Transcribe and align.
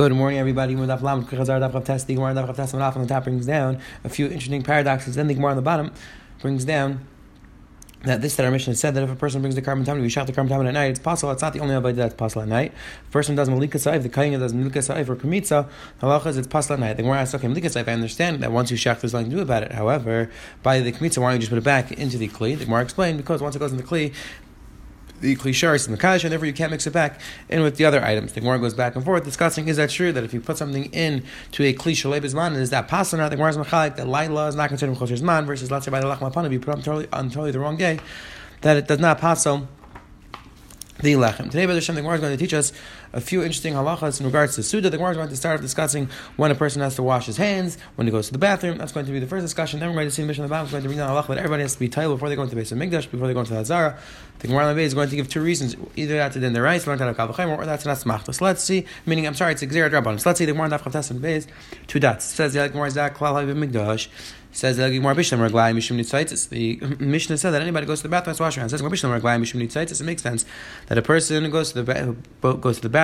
Good 0.00 0.14
morning, 0.14 0.38
everybody. 0.38 0.74
On 0.74 0.86
the 0.86 0.96
top 3.06 3.24
brings 3.24 3.44
down 3.44 3.78
a 4.02 4.08
few 4.08 4.28
interesting 4.28 4.62
paradoxes. 4.62 5.14
Then 5.16 5.26
the 5.26 5.34
Gemara 5.34 5.50
on 5.50 5.56
the 5.56 5.62
bottom 5.62 5.92
brings 6.40 6.64
down 6.64 7.06
that 8.04 8.22
this 8.22 8.34
that 8.36 8.46
our 8.46 8.50
mission 8.50 8.74
said 8.74 8.94
that 8.94 9.02
if 9.02 9.10
a 9.10 9.14
person 9.14 9.42
brings 9.42 9.56
the 9.56 9.60
carbon 9.60 9.84
tamid, 9.84 10.00
we 10.00 10.08
shot 10.08 10.26
the 10.26 10.32
carbon 10.32 10.50
tamid 10.50 10.68
at 10.68 10.72
night, 10.72 10.86
it's 10.86 10.98
possible. 10.98 11.30
It's 11.32 11.42
not 11.42 11.52
the 11.52 11.58
only 11.58 11.74
avodah 11.74 11.96
that's 11.96 12.14
possible 12.14 12.40
at 12.40 12.48
night. 12.48 12.72
If 13.02 13.08
a 13.08 13.12
person 13.12 13.34
does 13.34 13.50
malika 13.50 13.76
saif, 13.76 14.02
the 14.02 14.08
kayin 14.08 14.38
does 14.38 14.54
malika 14.54 14.78
saif 14.78 15.06
or 15.06 15.16
kamitza, 15.16 15.68
halacha 16.00 16.28
is 16.28 16.38
it's 16.38 16.48
possible 16.48 16.76
at 16.76 16.80
night. 16.80 16.96
The 16.96 17.02
Gemara 17.02 17.18
asks, 17.18 17.34
okay, 17.34 17.48
malika 17.48 17.68
saif, 17.68 17.86
I 17.86 17.92
understand 17.92 18.42
that 18.42 18.52
once 18.52 18.70
you 18.70 18.78
shach, 18.78 19.00
there's 19.00 19.12
nothing 19.12 19.28
to 19.28 19.36
do 19.36 19.42
about 19.42 19.64
it. 19.64 19.72
However, 19.72 20.30
by 20.62 20.80
the 20.80 20.92
kamitza, 20.92 21.18
why 21.18 21.32
don't 21.32 21.34
you 21.34 21.40
just 21.40 21.50
put 21.50 21.58
it 21.58 21.64
back 21.64 21.92
into 21.92 22.16
the 22.16 22.28
kli? 22.28 22.56
The 22.56 22.64
Gemara 22.64 22.82
explained 22.82 23.18
because 23.18 23.42
once 23.42 23.54
it 23.54 23.58
goes 23.58 23.70
in 23.70 23.76
the 23.76 23.82
kli, 23.82 24.14
the 25.20 25.36
klisharis 25.36 25.86
and 25.86 25.96
the 25.96 26.06
and 26.06 26.32
therefore 26.32 26.46
you 26.46 26.52
can't 26.52 26.70
mix 26.70 26.86
it 26.86 26.92
back 26.92 27.20
in 27.48 27.62
with 27.62 27.76
the 27.76 27.84
other 27.84 28.02
items. 28.02 28.32
The 28.32 28.40
Gemara 28.40 28.58
goes 28.58 28.74
back 28.74 28.96
and 28.96 29.04
forth 29.04 29.24
discussing 29.24 29.68
is 29.68 29.76
that 29.76 29.90
true 29.90 30.12
that 30.12 30.24
if 30.24 30.32
you 30.32 30.40
put 30.40 30.56
something 30.56 30.86
in 30.86 31.24
to 31.52 31.64
a 31.64 31.74
kli 31.74 31.92
shalei 31.92 32.22
is 32.56 32.70
that 32.70 32.88
not? 32.88 33.28
The 33.28 33.36
Gemara 33.36 33.50
is 33.50 33.56
machalik 33.56 33.96
that 33.96 34.08
laila 34.08 34.48
is 34.48 34.56
not 34.56 34.68
considered 34.68 34.96
chosher 34.96 35.22
man 35.24 35.46
versus 35.46 35.70
let's 35.70 35.84
say 35.84 35.90
by 35.90 36.00
the 36.00 36.06
lachma 36.06 36.46
if 36.46 36.52
you 36.52 36.60
put 36.60 36.74
on 36.74 36.82
totally, 36.82 37.08
on 37.12 37.28
totally 37.30 37.50
the 37.50 37.60
wrong 37.60 37.76
day, 37.76 38.00
that 38.62 38.76
it 38.76 38.86
does 38.88 38.98
not 38.98 39.18
pass 39.18 39.46
the 41.02 41.14
lechem. 41.14 41.50
Today, 41.50 41.64
Brother 41.64 41.80
Shem, 41.80 41.94
the 41.94 42.02
Gemara 42.02 42.16
is 42.16 42.20
going 42.20 42.36
to 42.36 42.42
teach 42.42 42.54
us 42.54 42.72
a 43.12 43.20
few 43.20 43.42
interesting 43.42 43.74
halachas 43.74 44.20
in 44.20 44.26
regards 44.26 44.54
to 44.56 44.62
Suda. 44.62 44.90
The 44.90 44.96
Gemara 44.96 45.12
is 45.12 45.16
going 45.16 45.28
to 45.28 45.36
start 45.36 45.56
off 45.56 45.62
discussing 45.62 46.08
when 46.36 46.50
a 46.50 46.54
person 46.54 46.82
has 46.82 46.94
to 46.96 47.02
wash 47.02 47.26
his 47.26 47.36
hands, 47.36 47.78
when 47.96 48.06
he 48.06 48.10
goes 48.10 48.26
to 48.26 48.32
the 48.32 48.38
bathroom. 48.38 48.78
That's 48.78 48.92
going 48.92 49.06
to 49.06 49.12
be 49.12 49.18
the 49.18 49.26
first 49.26 49.44
discussion. 49.44 49.80
Then 49.80 49.88
we're 49.88 49.96
going 49.96 50.06
to 50.08 50.10
see 50.10 50.22
the 50.22 50.28
mission 50.28 50.42
the 50.42 50.48
Bible. 50.48 50.66
is 50.66 50.70
going 50.70 50.82
to 50.82 50.88
bring 50.88 50.98
down 50.98 51.10
halacha 51.10 51.28
that 51.28 51.38
everybody 51.38 51.62
has 51.62 51.74
to 51.74 51.80
be 51.80 51.88
titled 51.88 52.16
before 52.16 52.28
they 52.28 52.36
go 52.36 52.42
into 52.42 52.54
the 52.54 52.60
base 52.60 52.72
of 52.72 52.78
before 53.10 53.26
they 53.26 53.34
go 53.34 53.40
into 53.40 53.54
the 53.54 53.60
Hazara. 53.60 53.98
The 54.40 54.48
Gemara 54.48 54.74
is 54.76 54.94
going 54.94 55.10
to 55.10 55.16
give 55.16 55.28
two 55.28 55.42
reasons. 55.42 55.76
Either 55.96 56.14
that's 56.16 56.36
in 56.36 56.52
the 56.52 56.62
rice, 56.62 56.86
learned 56.86 57.02
out 57.02 57.18
of 57.18 57.38
or 57.38 57.66
that's 57.66 57.84
not 57.84 57.98
smachta. 57.98 58.34
So 58.34 58.44
let's 58.44 58.64
see, 58.64 58.86
meaning, 59.04 59.26
I'm 59.26 59.34
sorry, 59.34 59.52
it's 59.52 59.62
a 59.62 59.66
Xerat. 59.66 60.20
So 60.20 60.30
let's 60.30 60.38
see 60.38 60.46
the 60.46 60.52
Gemara 60.52 60.66
in 60.66 60.72
Daf 60.72 61.10
and 61.10 61.20
base, 61.20 61.46
two 61.86 62.00
dots. 62.00 62.32
It 62.32 62.36
says, 62.36 62.54
the 62.54 62.68
Gemara 62.68 62.86
is 62.86 62.94
that 62.94 63.14
Klal 63.14 63.44
Mikdash. 63.54 64.08
Says 64.52 64.78
the 64.78 64.90
Gemara 64.90 65.14
Bishlam 65.14 65.48
Raglai 65.48 65.72
Mishum 65.72 65.96
Nitzaitis. 65.96 66.48
The 66.48 66.80
Mishnah 67.04 67.38
said 67.38 67.52
that 67.52 67.62
anybody 67.62 67.86
goes 67.86 68.00
to 68.00 68.02
the 68.04 68.08
bathroom 68.08 68.32
has 68.32 68.38
to 68.38 68.42
wash 68.42 68.54
their 68.56 68.62
hands. 68.62 68.72
Says 68.72 68.82
Gemara 68.82 68.96
Bishlam 68.96 69.20
Raglai 69.20 69.40
Mishum 69.40 69.62
Nitzaitis. 69.62 70.00
It 70.00 70.04
makes 70.04 70.22
sense 70.22 70.44
that 70.88 70.98
a 70.98 71.02
person 71.02 71.48
goes 71.50 71.72
to 71.72 71.82
the 71.82 72.16
goes 72.40 72.76
to 72.76 72.82
the 72.82 72.88
bathroom 72.88 72.99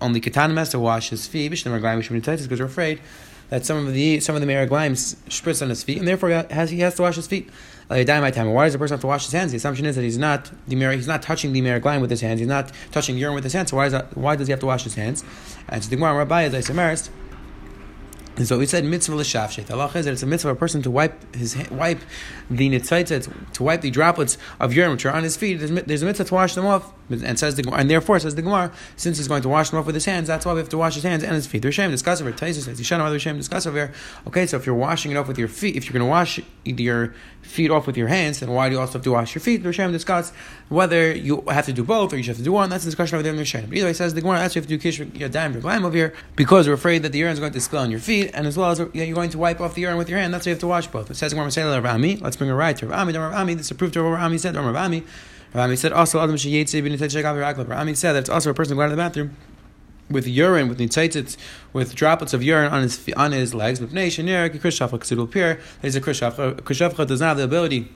only 0.00 0.20
Katanim 0.20 0.56
has 0.58 0.70
to 0.70 0.78
wash 0.78 1.10
his 1.10 1.26
feet. 1.26 1.48
Because 1.48 2.60
we're 2.60 2.64
afraid 2.64 3.00
that 3.50 3.66
some 3.66 3.86
of 3.86 3.92
the 3.92 4.20
some 4.20 4.34
of 4.34 4.40
the 4.40 4.46
Meraglaim 4.46 4.92
spritz 5.28 5.60
on 5.60 5.68
his 5.68 5.82
feet, 5.82 5.98
and 5.98 6.08
therefore 6.08 6.30
he 6.30 6.34
has, 6.54 6.70
he 6.70 6.80
has 6.80 6.94
to 6.94 7.02
wash 7.02 7.16
his 7.16 7.26
feet. 7.26 7.50
Why 7.88 8.02
does 8.02 8.72
the 8.72 8.78
person 8.78 8.94
have 8.94 9.00
to 9.02 9.06
wash 9.06 9.24
his 9.24 9.32
hands? 9.32 9.50
The 9.52 9.58
assumption 9.58 9.84
is 9.84 9.96
that 9.96 10.02
he's 10.02 10.16
not 10.16 10.50
the 10.66 10.76
he's 10.92 11.06
not 11.06 11.20
touching 11.20 11.52
the 11.52 11.60
Meraglaim 11.60 12.00
with 12.00 12.10
his 12.10 12.22
hands. 12.22 12.40
He's 12.40 12.48
not 12.48 12.72
touching 12.90 13.18
urine 13.18 13.34
with 13.34 13.44
his 13.44 13.52
hands. 13.52 13.70
So 13.70 13.76
why, 13.76 13.86
is 13.86 13.92
that, 13.92 14.16
why 14.16 14.36
does 14.36 14.46
he 14.46 14.52
have 14.52 14.60
to 14.60 14.66
wash 14.66 14.84
his 14.84 14.94
hands? 14.94 15.22
And 15.68 15.84
so 15.84 15.90
the 15.90 15.96
Gemara 15.96 16.16
Rabbi 16.16 16.44
is 16.44 16.54
Isamaris. 16.54 17.10
And 18.36 18.48
so 18.48 18.58
we 18.58 18.64
said 18.64 18.86
mitzvah 18.86 19.14
l'shavshet. 19.14 19.70
Allah 19.70 19.90
is 19.94 20.06
that 20.06 20.12
it's 20.12 20.22
a 20.22 20.26
mitzvah 20.26 20.48
for 20.48 20.52
a 20.52 20.56
person 20.56 20.80
to 20.82 20.90
wipe 20.90 21.34
his 21.34 21.54
wipe 21.70 22.00
the 22.48 22.70
nitzaitzet, 22.70 23.52
to 23.52 23.62
wipe 23.62 23.82
the 23.82 23.90
droplets 23.90 24.38
of 24.58 24.72
urine 24.72 24.92
which 24.92 25.04
are 25.04 25.12
on 25.12 25.22
his 25.22 25.36
feet. 25.36 25.58
There's, 25.58 25.70
there's 25.70 26.02
a 26.02 26.06
mitzvah 26.06 26.24
to 26.24 26.34
wash 26.34 26.54
them 26.54 26.64
off, 26.64 26.94
and 27.12 27.38
says 27.38 27.54
the 27.56 27.70
and 27.72 27.90
therefore 27.90 28.18
says 28.18 28.34
the 28.34 28.42
Gemara, 28.42 28.72
since 28.96 29.18
he's 29.18 29.28
going 29.28 29.42
to 29.42 29.48
wash 29.48 29.70
them 29.70 29.78
off 29.78 29.86
with 29.86 29.94
his 29.94 30.04
hands, 30.04 30.28
that's 30.28 30.46
why 30.46 30.52
we 30.52 30.60
have 30.60 30.68
to 30.70 30.78
wash 30.78 30.94
his 30.94 31.02
hands 31.02 31.22
and 31.22 31.34
his 31.34 31.46
feet. 31.46 31.62
There's 31.62 31.74
shame 31.74 31.90
discuss 31.90 32.20
over. 32.20 32.32
Taisus 32.32 32.64
says 32.64 32.80
Yishana 32.80 33.00
other 33.00 33.18
shame 33.18 33.36
discuss 33.36 33.66
over 33.66 33.76
here. 33.76 33.92
Okay, 34.26 34.46
so 34.46 34.56
if 34.56 34.66
you're 34.66 34.74
washing 34.74 35.12
it 35.12 35.16
off 35.16 35.28
with 35.28 35.38
your 35.38 35.48
feet, 35.48 35.76
if 35.76 35.84
you're 35.84 35.92
going 35.92 36.04
to 36.04 36.10
wash 36.10 36.40
your 36.64 37.14
feet 37.42 37.70
off 37.70 37.86
with 37.86 37.96
your 37.96 38.08
hands, 38.08 38.40
then 38.40 38.50
why 38.50 38.68
do 38.68 38.74
you 38.76 38.80
also 38.80 38.94
have 38.94 39.02
to 39.02 39.12
wash 39.12 39.34
your 39.34 39.42
feet? 39.42 39.62
There's 39.62 39.74
shame 39.74 39.92
discuss 39.92 40.32
whether 40.68 41.14
you 41.14 41.42
have 41.48 41.66
to 41.66 41.72
do 41.72 41.84
both 41.84 42.12
or 42.12 42.16
you 42.16 42.22
just 42.22 42.36
have 42.36 42.36
to 42.38 42.44
do 42.44 42.52
one. 42.52 42.70
That's 42.70 42.84
the 42.84 42.90
discussion 42.90 43.16
over 43.16 43.22
there 43.22 43.32
in 43.32 43.38
the 43.38 43.66
But 43.68 43.76
either 43.76 43.86
way, 43.86 43.92
says 43.92 44.14
the 44.14 44.20
Gemara, 44.20 44.38
that's 44.38 44.54
why 44.54 44.60
you 44.60 44.62
have 44.62 44.68
to 44.68 44.76
do 44.76 44.78
kish 44.78 45.00
yadayim 45.00 45.54
v'glaim 45.54 45.84
over 45.84 45.96
here 45.96 46.14
because 46.36 46.68
we're 46.68 46.74
afraid 46.74 47.02
that 47.02 47.12
the 47.12 47.18
urine 47.18 47.32
is 47.32 47.40
going 47.40 47.52
to 47.52 47.60
spill 47.60 47.80
on 47.80 47.90
your 47.90 48.00
feet, 48.00 48.30
and 48.34 48.46
as 48.46 48.56
well 48.56 48.70
as 48.70 48.78
you're 48.78 49.14
going 49.14 49.30
to 49.30 49.38
wipe 49.38 49.60
off 49.60 49.74
the 49.74 49.82
urine 49.82 49.98
with 49.98 50.08
your 50.08 50.18
hand. 50.18 50.32
That's 50.32 50.46
why 50.46 50.50
you 50.50 50.54
have 50.54 50.60
to 50.60 50.66
wash 50.66 50.86
both. 50.86 51.10
It 51.10 51.16
says 51.16 51.32
the 51.32 51.36
Gemara. 51.36 52.16
Let's 52.20 52.36
bring 52.36 52.50
a 52.50 52.54
right 52.54 52.76
to 52.76 52.86
Rav 52.86 53.08
Ami. 53.34 53.54
This 53.54 53.66
is 53.66 53.70
approved 53.70 53.94
to 53.94 54.02
what 54.02 54.10
Rav 54.10 54.40
said. 54.40 54.56
Rav 54.56 54.76
Ami. 54.76 55.04
Rav 55.54 55.64
Ami 55.64 55.76
said 55.76 55.92
also 55.92 56.18
Adam 56.20 56.36
Rav 57.68 57.80
Ami 57.80 57.94
said 57.94 58.12
that 58.12 58.20
it's 58.20 58.30
also 58.30 58.50
a 58.50 58.54
person 58.54 58.76
going 58.76 58.90
to 58.90 58.96
the 58.96 59.02
bathroom 59.02 59.36
with 60.10 60.26
urine, 60.26 60.68
with 60.68 60.78
nitzitzit, 60.78 61.36
with 61.72 61.94
droplets 61.94 62.34
of 62.34 62.42
urine 62.42 62.72
on 62.72 62.82
his 62.82 63.08
on 63.16 63.32
his 63.32 63.54
legs. 63.54 63.80
With 63.80 63.92
nation, 63.92 64.26
Krishafcha, 64.26 64.92
because 64.92 65.12
it 65.12 65.18
will 65.18 65.24
appear 65.24 65.54
that 65.54 65.62
he's 65.82 65.96
a 65.96 66.00
Krishafcha. 66.00 66.56
Krishafcha 66.56 67.06
does 67.06 67.20
not 67.20 67.28
have 67.28 67.36
the 67.38 67.44
ability 67.44 67.90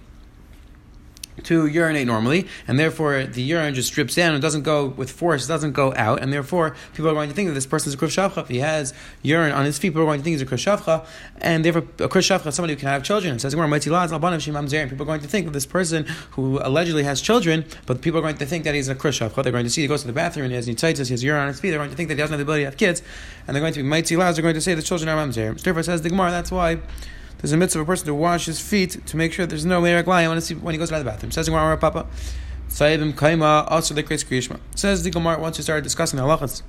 to 1.45 1.67
urinate 1.67 2.07
normally, 2.07 2.47
and 2.67 2.79
therefore 2.79 3.25
the 3.25 3.43
urine 3.43 3.75
just 3.75 3.93
drips 3.93 4.15
down 4.15 4.33
and 4.33 4.43
doesn't 4.43 4.63
go 4.63 4.87
with 4.87 5.11
force, 5.11 5.47
doesn't 5.47 5.73
go 5.73 5.93
out, 5.97 6.23
and 6.23 6.33
therefore 6.33 6.75
people 6.95 7.11
are 7.11 7.15
going 7.15 7.29
to 7.29 7.35
think 7.35 7.49
that 7.49 7.55
this 7.55 7.67
person 7.67 7.91
is 7.91 7.95
a 7.95 7.99
krushavcha. 7.99 8.43
If 8.43 8.49
he 8.49 8.59
has 8.59 8.95
urine 9.23 9.53
on 9.53 9.65
his 9.65 9.79
feet, 9.79 9.91
people 9.91 10.03
are 10.03 10.07
going 10.07 10.21
to 10.21 10.25
think 10.25 10.35
he's 10.35 10.43
a 10.43 10.47
krushavcha, 10.47 11.07
and 11.41 11.65
therefore 11.65 11.83
a 11.83 12.09
krushavcha 12.09 12.47
is 12.47 12.55
somebody 12.55 12.75
who 12.75 12.81
can 12.81 12.89
have 12.89 13.03
children. 13.03 13.37
It 13.37 13.41
says 13.41 13.55
people 13.55 13.65
are 13.65 13.69
going 13.69 15.21
to 15.21 15.29
think 15.29 15.47
that 15.47 15.53
this 15.53 15.67
person 15.67 16.07
who 16.33 16.59
allegedly 16.63 17.05
has 17.05 17.21
children, 17.21 17.65
but 17.87 18.01
people 18.01 18.19
are 18.19 18.23
going 18.23 18.39
to 18.39 18.47
think 18.47 18.65
that 18.65 18.75
he's 18.75 18.89
a 18.89 18.95
krushavcha. 18.95 19.43
They're 19.43 19.53
going 19.53 19.65
to 19.65 19.71
see 19.71 19.83
he 19.83 19.89
goes 19.89 20.03
to 20.03 20.07
the 20.07 20.13
bathroom 20.13 20.45
and 20.45 20.53
he 20.53 20.57
has 20.57 20.69
nitzitis, 20.69 21.07
he 21.07 21.13
has 21.13 21.23
urine 21.23 21.43
on 21.43 21.49
his 21.49 21.61
feet. 21.61 21.71
They're 21.71 21.79
going 21.79 21.91
to 21.91 21.97
think 21.97 22.09
that 22.09 22.15
he 22.15 22.19
doesn't 22.19 22.33
have 22.33 22.39
the 22.39 22.45
ability 22.45 22.63
to 22.63 22.71
have 22.71 22.77
kids, 22.77 23.03
and 23.47 23.55
they're 23.55 23.61
going 23.61 23.75
to 23.75 23.83
be 23.83 23.89
mighty 23.89 24.17
laws. 24.17 24.37
They're 24.37 24.43
going 24.43 24.55
to 24.55 24.61
say 24.61 24.75
the 24.75 24.83
children 24.83 25.09
are 25.09 25.17
mamzer. 25.17 25.61
Therefore, 25.61 25.83
says 25.83 26.03
the 26.03 26.11
Gemara. 26.11 26.31
That's 26.31 26.51
why 26.51 26.79
there's 27.39 27.53
a 27.53 27.57
mitzvah 27.57 27.81
of 27.81 27.87
a 27.87 27.91
person 27.91 28.07
to 28.07 28.15
wash 28.15 28.47
his 28.47 28.61
feet 28.61 29.07
to 29.07 29.17
make 29.17 29.33
sure 29.33 29.47
there's 29.47 29.65
no 29.65 29.81
merek 29.83 30.35
to 30.35 30.41
see 30.41 30.55
when 30.55 30.75
he 30.75 30.79
goes 30.79 30.89
to 30.89 30.99
the 30.99 31.05
bathroom. 31.05 31.31
Says 31.31 31.47
the 31.47 31.53
Gemara, 31.53 31.77
Papa. 31.77 32.07
Saibim 32.69 33.13
kaima 33.13 33.71
also 33.71 33.95
the 33.95 34.03
kriyishma. 34.03 34.59
Says 34.75 35.03
the 35.03 35.11
Gemara 35.11 35.39
once 35.39 35.59
you 35.59 35.63
started 35.63 35.83
discussing 35.83 36.19
the 36.19 36.25
halachas 36.25 36.63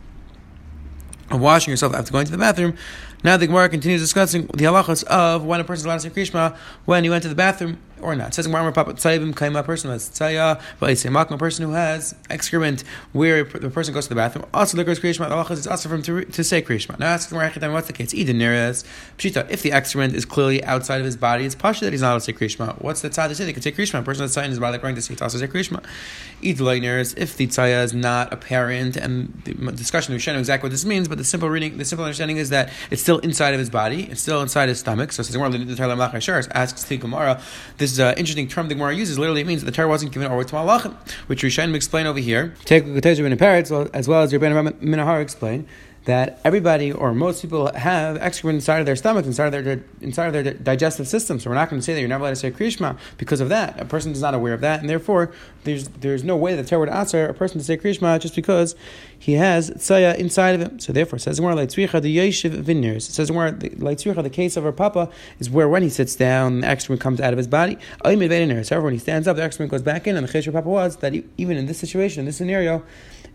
of 1.31 1.41
washing 1.41 1.72
yourself 1.72 1.94
after 1.94 2.11
going 2.11 2.25
to 2.25 2.31
the 2.31 2.38
bathroom. 2.38 2.75
Now 3.23 3.38
the 3.38 3.47
Gemara 3.47 3.69
continues 3.69 4.01
discussing 4.01 4.47
the 4.47 4.66
halachas 4.66 5.03
of 5.06 5.44
when 5.44 5.59
a 5.59 5.63
person 5.63 5.81
is 5.81 5.85
allowed 5.85 6.01
to 6.01 6.01
say 6.01 6.09
krishma 6.09 6.56
when 6.85 7.03
he 7.03 7.09
went 7.09 7.23
to 7.23 7.29
the 7.29 7.35
bathroom 7.35 7.79
or 8.01 8.15
not. 8.15 8.29
It 8.29 8.33
says 8.35 8.47
Gemara 8.47 8.71
Papa 8.71 8.93
Tzaybim 8.93 9.33
Kaima 9.33 9.63
person 9.63 9.91
has 9.91 10.09
tzaya, 10.09 10.61
but 10.79 10.89
it's 10.91 11.05
a 11.05 11.37
person 11.37 11.65
who 11.65 11.71
has 11.71 12.15
excrement 12.29 12.83
where 13.13 13.43
the 13.43 13.69
person 13.69 13.93
goes 13.93 14.05
to 14.05 14.09
the 14.09 14.15
bathroom. 14.15 14.45
Also 14.53 14.77
the 14.77 14.83
goes 14.83 14.99
krishma. 14.99 15.29
The 15.29 15.35
halachas 15.35 15.59
is 15.59 15.67
also 15.67 15.89
for 15.89 15.95
him 15.95 16.01
to, 16.03 16.25
to 16.25 16.43
say 16.43 16.61
krishma. 16.61 16.99
Now 16.99 17.07
ask 17.07 17.29
Gemara 17.29 17.51
what's 17.71 17.87
the 17.87 17.93
case? 17.93 18.13
Eden 18.13 18.39
neres 18.39 18.85
pshita. 19.17 19.49
If 19.49 19.61
the 19.61 19.71
excrement 19.71 20.15
is 20.15 20.25
clearly 20.25 20.63
outside 20.63 20.99
of 20.99 21.05
his 21.05 21.17
body, 21.17 21.45
it's 21.45 21.55
pasha 21.55 21.85
that 21.85 21.93
he's 21.93 22.01
not 22.01 22.09
allowed 22.09 22.19
to 22.19 22.25
say 22.25 22.33
krishma. 22.33 22.81
What's 22.81 23.01
the 23.01 23.09
tzad 23.09 23.29
to 23.29 23.35
say? 23.35 23.45
They 23.45 23.53
can 23.53 23.61
say 23.61 23.71
krishma. 23.71 23.99
A 23.99 24.03
person 24.03 24.23
that's 24.23 24.37
in 24.37 24.49
his 24.49 24.59
body 24.59 24.77
going 24.77 24.95
to 24.95 25.01
say 25.01 25.15
also 25.21 25.37
say 25.37 25.47
krishma. 25.47 25.83
Eden 26.41 26.67
if 26.67 27.37
the 27.37 27.47
tzaya 27.47 27.83
is 27.83 27.93
not 27.93 28.31
apparent 28.31 28.95
and 28.97 29.41
the 29.45 29.53
discussion 29.71 30.13
we 30.13 30.19
should 30.19 30.33
know 30.33 30.39
exactly 30.39 30.67
what 30.67 30.71
this 30.71 30.85
means, 30.85 31.07
but 31.07 31.17
the 31.17 31.23
simple 31.23 31.49
reading, 31.49 31.77
the 31.77 31.85
simple 31.85 32.05
understanding 32.05 32.37
is 32.37 32.49
that 32.49 32.71
it's 32.91 33.01
still 33.01 33.19
inside 33.19 33.53
of 33.53 33.59
his 33.59 33.69
body. 33.69 34.03
It's 34.03 34.21
still 34.21 34.41
inside 34.41 34.69
his 34.69 34.79
stomach. 34.79 35.11
So 35.11 35.23
says 35.23 35.35
Gemara, 35.35 35.53
asks 36.53 36.83
the 36.83 36.97
Gemara, 36.97 37.41
this 37.77 37.86
is 37.91 37.99
an 37.99 38.15
interesting 38.17 38.47
term 38.47 38.67
the 38.67 38.75
Gemara 38.75 38.95
uses. 38.95 39.17
Literally, 39.17 39.41
it 39.41 39.47
means 39.47 39.61
that 39.61 39.65
the 39.65 39.75
Torah 39.75 39.87
wasn't 39.87 40.11
given 40.11 40.31
over 40.31 40.43
to 40.43 40.55
Malachim, 40.55 40.95
which 41.27 41.41
Rishonim 41.43 41.75
explain 41.75 42.05
over 42.05 42.19
here. 42.19 42.53
Take 42.65 42.85
Ketesh 42.85 43.21
Ben 43.21 43.37
Peretz, 43.37 43.89
as 43.93 44.07
well 44.07 44.21
as 44.21 44.31
your 44.31 44.39
Ben 44.39 44.53
Minahar 44.53 45.21
explain 45.21 45.67
that 46.07 46.40
everybody 46.45 46.90
or 46.90 47.13
most 47.13 47.41
people 47.41 47.69
have 47.75 48.16
excrement 48.18 48.56
inside 48.56 48.79
of 48.79 48.85
their 48.85 48.95
stomach, 48.95 49.25
inside 49.25 49.53
of 49.53 49.66
their 49.66 49.84
inside 50.00 50.28
of 50.28 50.34
their 50.34 50.53
digestive 50.53 51.06
system. 51.06 51.38
So 51.38 51.50
we're 51.50 51.56
not 51.56 51.69
going 51.69 51.81
to 51.81 51.85
say 51.85 51.94
that 51.94 52.00
you're 52.00 52.07
never 52.07 52.23
allowed 52.23 52.31
to 52.31 52.35
say 52.38 52.50
Krishma 52.50 52.97
because 53.18 53.41
of 53.41 53.50
that. 53.50 53.79
A 53.79 53.84
person 53.84 54.13
is 54.13 54.22
not 54.22 54.34
aware 54.34 54.53
of 54.53 54.62
that, 54.62 54.79
and 54.79 54.90
therefore 54.90 55.34
there's 55.66 55.90
there's 55.90 56.23
no 56.23 56.38
way 56.38 56.56
that 56.56 56.66
Torah 56.66 56.79
would 56.79 56.90
answer 56.90 57.28
a 57.28 57.34
person 57.34 57.59
to 57.59 57.63
say 57.63 57.75
Krishma 57.75 58.22
just 58.22 58.35
because 58.35 58.73
he 59.19 59.34
has 59.34 59.69
tsaya 59.72 60.16
inside 60.16 60.56
of 60.56 60.62
him. 60.62 60.79
So 60.79 60.94
therefore, 60.94 61.19
says 61.19 61.41
more 61.41 61.53
like 61.53 61.72
the 61.72 61.85
yeshiv 61.85 62.51
vineyards. 62.51 63.09
It 63.09 63.12
says 63.12 63.29
more 63.29 63.51
like 63.51 63.97
the 64.00 64.29
case 64.31 64.56
of 64.56 64.66
our 64.66 64.72
papa 64.72 65.09
is 65.39 65.50
where 65.50 65.68
when 65.68 65.84
he 65.84 65.89
sits 65.89 66.16
down, 66.16 66.62
the 66.62 66.68
excrement 66.68 67.01
comes 67.01 67.19
out 67.19 67.34
of 67.34 67.38
his 67.38 67.47
body. 67.47 67.78
However, 68.03 68.81
when 68.81 68.94
he 68.94 69.00
stands 69.00 69.28
up, 69.28 69.35
the 69.35 69.44
excrement 69.44 69.72
goes 69.72 69.81
back 69.81 70.07
in, 70.07 70.16
and 70.16 70.25
the 70.25 70.31
chesh 70.31 70.51
papa 70.51 70.69
was 70.69 70.97
that 70.97 71.13
even 71.38 71.57
in 71.57 71.66
this 71.66 71.79
situation, 71.79 72.22
in 72.22 72.25
this 72.28 72.38
scenario 72.38 72.84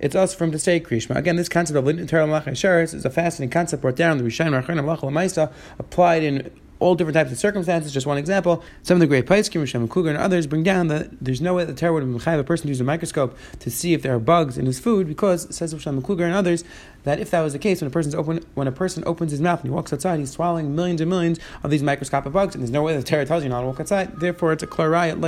it's 0.02 0.16
also 0.16 0.36
from 0.36 0.50
to 0.50 0.58
say 0.58 0.80
Krishma. 0.80 1.16
Again, 1.16 1.36
this 1.36 1.48
concept 1.48 1.78
of 1.78 1.88
internal 1.88 2.28
malach 2.28 2.92
is 2.92 3.04
a 3.04 3.10
fascinating 3.10 3.50
concept 3.50 3.82
brought 3.82 3.96
down 3.96 4.18
the 4.18 4.24
Rishayim 4.24 4.60
Rachon 4.60 4.78
Malach 4.78 5.52
applied 5.78 6.24
in 6.24 6.50
all 6.82 6.94
different 6.94 7.14
types 7.14 7.32
of 7.32 7.38
circumstances. 7.38 7.92
Just 7.92 8.06
one 8.06 8.18
example. 8.18 8.62
Some 8.82 8.96
of 8.96 9.00
the 9.00 9.06
great 9.06 9.26
Paiskim, 9.26 9.66
Shem 9.66 9.88
Kuger, 9.88 10.10
and 10.10 10.18
others 10.18 10.46
bring 10.46 10.62
down 10.62 10.88
that 10.88 11.08
there's 11.20 11.40
no 11.40 11.54
way 11.54 11.64
that 11.64 11.72
the 11.72 11.80
Torah 11.80 11.92
would 11.92 12.22
have 12.22 12.40
a 12.40 12.44
person 12.44 12.64
to 12.64 12.68
use 12.68 12.80
a 12.80 12.84
microscope 12.84 13.36
to 13.60 13.70
see 13.70 13.94
if 13.94 14.02
there 14.02 14.14
are 14.14 14.18
bugs 14.18 14.58
in 14.58 14.66
his 14.66 14.78
food 14.78 15.06
because 15.06 15.54
says 15.54 15.74
Shem 15.80 16.02
Kuger 16.02 16.24
and 16.24 16.34
others 16.34 16.64
that 17.04 17.18
if 17.18 17.30
that 17.30 17.40
was 17.40 17.52
the 17.52 17.58
case, 17.58 17.80
when 17.80 17.88
a 17.88 17.90
person's 17.90 18.14
open, 18.14 18.44
when 18.54 18.68
a 18.68 18.72
person 18.72 19.02
opens 19.06 19.32
his 19.32 19.40
mouth 19.40 19.60
and 19.60 19.68
he 19.68 19.74
walks 19.74 19.92
outside, 19.92 20.20
he's 20.20 20.30
swallowing 20.30 20.74
millions 20.74 21.00
and 21.00 21.10
millions 21.10 21.38
of 21.62 21.70
these 21.70 21.82
microscopic 21.82 22.32
bugs, 22.32 22.54
and 22.54 22.62
there's 22.62 22.70
no 22.70 22.82
way 22.82 22.96
the 22.96 23.02
Torah 23.02 23.26
tells 23.26 23.42
you 23.42 23.48
not 23.48 23.60
to 23.60 23.66
walk 23.66 23.80
outside. 23.80 24.20
Therefore, 24.20 24.52
it's 24.52 24.62
a 24.62 24.66
clarayat 24.66 25.20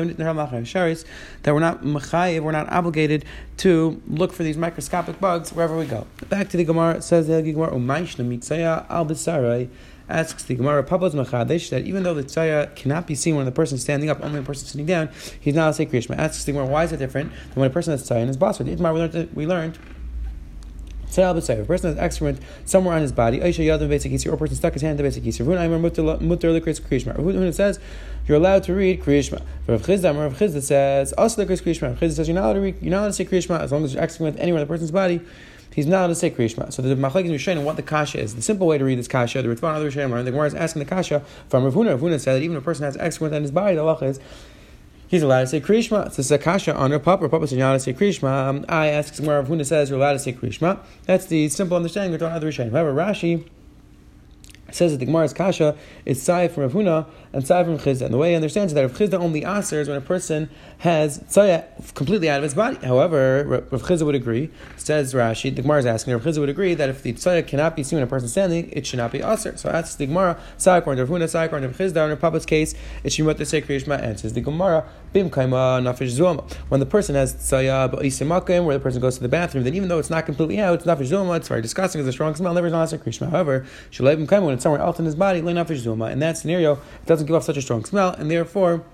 that 1.42 1.54
we're 1.54 1.60
not 1.60 1.82
mechayiv, 1.82 2.40
we're 2.40 2.52
not 2.52 2.70
obligated 2.70 3.24
to 3.58 4.00
look 4.06 4.32
for 4.32 4.42
these 4.42 4.56
microscopic 4.56 5.20
bugs 5.20 5.52
wherever 5.52 5.76
we 5.76 5.86
go. 5.86 6.06
Back 6.28 6.48
to 6.50 6.56
the 6.56 6.64
Gemara, 6.64 6.96
it 6.96 7.02
says 7.02 7.26
the 7.26 7.42
Gemara, 7.42 7.72
asks 10.08 10.42
the 10.44 10.54
Gemara 10.54 10.82
Papas 10.82 11.14
Machadesh 11.14 11.70
that 11.70 11.84
even 11.84 12.02
though 12.02 12.14
the 12.14 12.24
tzaya 12.24 12.74
cannot 12.76 13.06
be 13.06 13.14
seen 13.14 13.36
when 13.36 13.46
the 13.46 13.52
person 13.52 13.76
is 13.76 13.82
standing 13.82 14.10
up, 14.10 14.22
only 14.22 14.40
the 14.40 14.46
person 14.46 14.66
sitting 14.66 14.86
down, 14.86 15.08
he's 15.40 15.54
not 15.54 15.70
a 15.70 15.74
say 15.74 15.86
Krishma. 15.86 16.16
Asks 16.16 16.44
the 16.44 16.52
Gemara, 16.52 16.66
why 16.66 16.84
is 16.84 16.92
it 16.92 16.98
different 16.98 17.30
than 17.30 17.60
when 17.60 17.70
a 17.70 17.72
person 17.72 17.92
has 17.92 18.08
tzaya 18.08 18.22
in 18.22 18.28
his 18.28 18.36
boss? 18.36 18.58
We 18.60 18.74
learned, 18.76 19.30
we 19.34 19.46
learned 19.46 19.78
a 21.16 21.40
person 21.64 21.90
has 21.90 21.98
excrement 21.98 22.40
somewhere 22.64 22.96
on 22.96 23.02
his 23.02 23.12
body, 23.12 23.40
or 23.40 23.44
a 23.44 23.52
person 24.36 24.56
stuck 24.56 24.72
his 24.72 24.82
hand 24.82 24.92
in 24.92 24.96
the 24.96 25.02
basic 25.04 25.22
kisir. 25.22 25.46
It 27.46 27.54
says 27.54 27.78
you're 28.26 28.36
allowed 28.38 28.64
to 28.64 28.74
read 28.74 29.02
Kriyishma. 29.02 29.42
Rav 29.68 29.82
Chizda, 29.82 30.16
Rav 30.16 30.36
Chizda 30.38 30.62
says 30.62 31.12
also 31.12 31.44
the 31.44 31.54
Kriyishma. 31.54 31.82
Rav 31.82 32.00
Chizda 32.00 32.12
says 32.14 32.28
you're 32.28 32.34
not 32.34 32.44
allowed 32.44 32.54
to 32.54 32.60
read, 32.60 32.76
you're 32.80 32.90
not 32.90 33.00
allowed 33.00 33.08
to 33.08 33.12
say 33.12 33.24
Kriyishma 33.24 33.60
as 33.60 33.70
long 33.70 33.84
as 33.84 33.94
you're 33.94 34.02
excrement 34.02 34.40
anywhere 34.40 34.62
in 34.62 34.66
the 34.66 34.72
person's 34.72 34.90
body. 34.90 35.20
He's 35.74 35.86
not 35.86 35.98
allowed 35.98 36.06
to 36.08 36.14
say 36.14 36.30
Kriyishma. 36.30 36.72
So 36.72 36.82
the 36.82 36.94
Machlekes 36.94 37.30
Rishonim 37.30 37.64
what 37.64 37.76
the 37.76 37.82
kasha 37.82 38.20
is. 38.20 38.34
The 38.34 38.42
simple 38.42 38.66
way 38.66 38.78
to 38.78 38.84
read 38.84 38.98
this 38.98 39.08
kasha, 39.08 39.42
the 39.42 39.48
Ritvan 39.48 39.74
other 39.74 39.90
Rishonim, 39.90 40.24
the 40.24 40.30
Gemara 40.30 40.46
is 40.46 40.54
asking 40.54 40.80
the 40.80 40.88
kasha 40.88 41.22
from 41.48 41.64
Rav 41.64 41.74
Huna. 41.74 41.90
Rav 41.90 42.00
Huna 42.00 42.20
said 42.20 42.34
that 42.34 42.42
even 42.42 42.56
a 42.56 42.60
person 42.60 42.84
has 42.84 42.96
excrement 42.96 43.34
on 43.34 43.42
his 43.42 43.50
body, 43.50 43.74
the 43.74 43.82
halacha 43.82 44.02
is 44.04 44.20
he's 45.08 45.22
allowed 45.22 45.40
to 45.40 45.46
say 45.48 45.60
Krishma. 45.60 46.06
It's 46.18 46.30
a 46.30 46.38
kasha 46.38 46.74
on 46.74 46.92
her 46.92 46.98
papa. 46.98 47.28
Papa 47.28 47.48
said 47.48 47.58
you're 47.58 47.66
allowed 47.66 47.78
to 47.78 47.80
say 47.80 47.92
Krishma. 47.92 48.48
Um, 48.48 48.64
I 48.68 48.86
ask 48.88 49.14
Rav 49.20 49.48
Huna 49.48 49.66
says 49.66 49.90
you're 49.90 49.98
allowed 49.98 50.12
to 50.12 50.18
say 50.20 50.32
Krishma. 50.32 50.78
That's 51.06 51.26
the 51.26 51.48
simple 51.48 51.76
understanding 51.76 52.14
of 52.14 52.22
other 52.22 52.50
Rishonim. 52.50 52.70
However, 52.70 52.94
Rashi 52.94 53.48
says 54.74 54.92
that 54.92 54.98
the 54.98 55.06
Gemara's 55.06 55.32
kasha 55.32 55.76
is 56.04 56.20
sai 56.20 56.48
from 56.48 56.64
Rav 56.64 56.72
Huna 56.72 57.06
and 57.32 57.46
sai 57.46 57.64
from 57.64 57.78
Chizda. 57.78 58.02
And 58.02 58.14
the 58.14 58.18
way 58.18 58.30
he 58.30 58.34
understands 58.34 58.72
it, 58.72 58.74
that 58.74 58.82
Rav 58.82 58.92
Chizda 58.92 59.14
only 59.14 59.44
answers 59.44 59.88
when 59.88 59.96
a 59.96 60.00
person 60.00 60.50
has 60.78 61.20
tzaya 61.20 61.64
completely 61.94 62.28
out 62.28 62.38
of 62.38 62.42
his 62.42 62.54
body. 62.54 62.76
However, 62.84 63.66
Rav 63.70 63.82
Chizda 63.82 64.04
would 64.04 64.14
agree, 64.14 64.50
says 64.76 65.14
Rashi, 65.14 65.54
the 65.54 65.62
Gemara 65.62 65.78
is 65.78 65.86
asking, 65.86 66.14
Rav 66.14 66.22
Chizda 66.22 66.40
would 66.40 66.48
agree 66.48 66.74
that 66.74 66.88
if 66.88 67.02
the 67.02 67.12
tzaya 67.12 67.46
cannot 67.46 67.76
be 67.76 67.82
seen 67.82 67.98
when 67.98 68.04
a 68.04 68.06
person 68.06 68.26
is 68.26 68.32
standing, 68.32 68.70
it 68.72 68.86
should 68.86 68.98
not 68.98 69.12
be 69.12 69.20
aser. 69.20 69.56
So 69.56 69.70
that's 69.70 69.94
the 69.94 70.06
Gemara, 70.06 70.40
sai 70.58 70.78
according 70.78 71.04
to 71.04 71.10
Rav 71.10 71.20
Huna, 71.20 71.28
sai 71.28 71.44
according 71.44 71.70
to 71.70 71.76
Rav 71.76 71.92
Chizda. 71.92 72.04
In 72.04 72.10
Rav 72.10 72.20
Papa's 72.20 72.46
case, 72.46 72.74
it 73.02 73.12
should 73.12 73.22
be 73.22 73.26
what 73.26 73.38
the 73.38 73.46
say 73.46 73.62
Kriyishma 73.62 74.02
answers. 74.02 74.32
The 74.32 74.40
Gemara, 74.40 74.84
kaima 75.14 75.78
uh, 75.78 75.92
nafish. 75.92 76.50
When 76.68 76.80
the 76.80 76.86
person 76.86 77.14
has 77.14 77.34
tzaya 77.34 77.92
ba'isimakim, 77.92 78.64
where 78.64 78.76
the 78.76 78.82
person 78.82 79.00
goes 79.00 79.16
to 79.16 79.22
the 79.22 79.28
bathroom, 79.28 79.64
then 79.64 79.74
even 79.74 79.88
though 79.88 79.98
it's 79.98 80.10
not 80.10 80.26
completely 80.26 80.60
out, 80.60 80.74
it's 80.74 80.84
nafish 80.84 81.10
zoma, 81.10 81.36
it's 81.36 81.48
very 81.48 81.62
disgusting, 81.62 82.00
it's 82.00 82.08
a 82.08 82.12
strong 82.12 82.34
smell, 82.34 82.52
never 82.54 82.66
is 82.66 82.72
not 82.72 82.88
Kriyishma. 82.88 83.30
However, 83.30 83.66
shalei 83.90 84.16
kaima, 84.26 84.44
when 84.44 84.54
it's 84.54 84.62
somewhere 84.62 84.80
else 84.80 84.98
in 84.98 85.04
his 85.04 85.14
body, 85.14 85.40
nafish 85.40 85.82
zoma. 85.82 86.10
In 86.10 86.18
that 86.18 86.36
scenario, 86.36 86.74
it 86.74 87.06
doesn't 87.06 87.26
give 87.26 87.36
off 87.36 87.44
such 87.44 87.56
a 87.56 87.62
strong 87.62 87.84
smell, 87.84 88.10
and 88.10 88.30
therefore, 88.30 88.84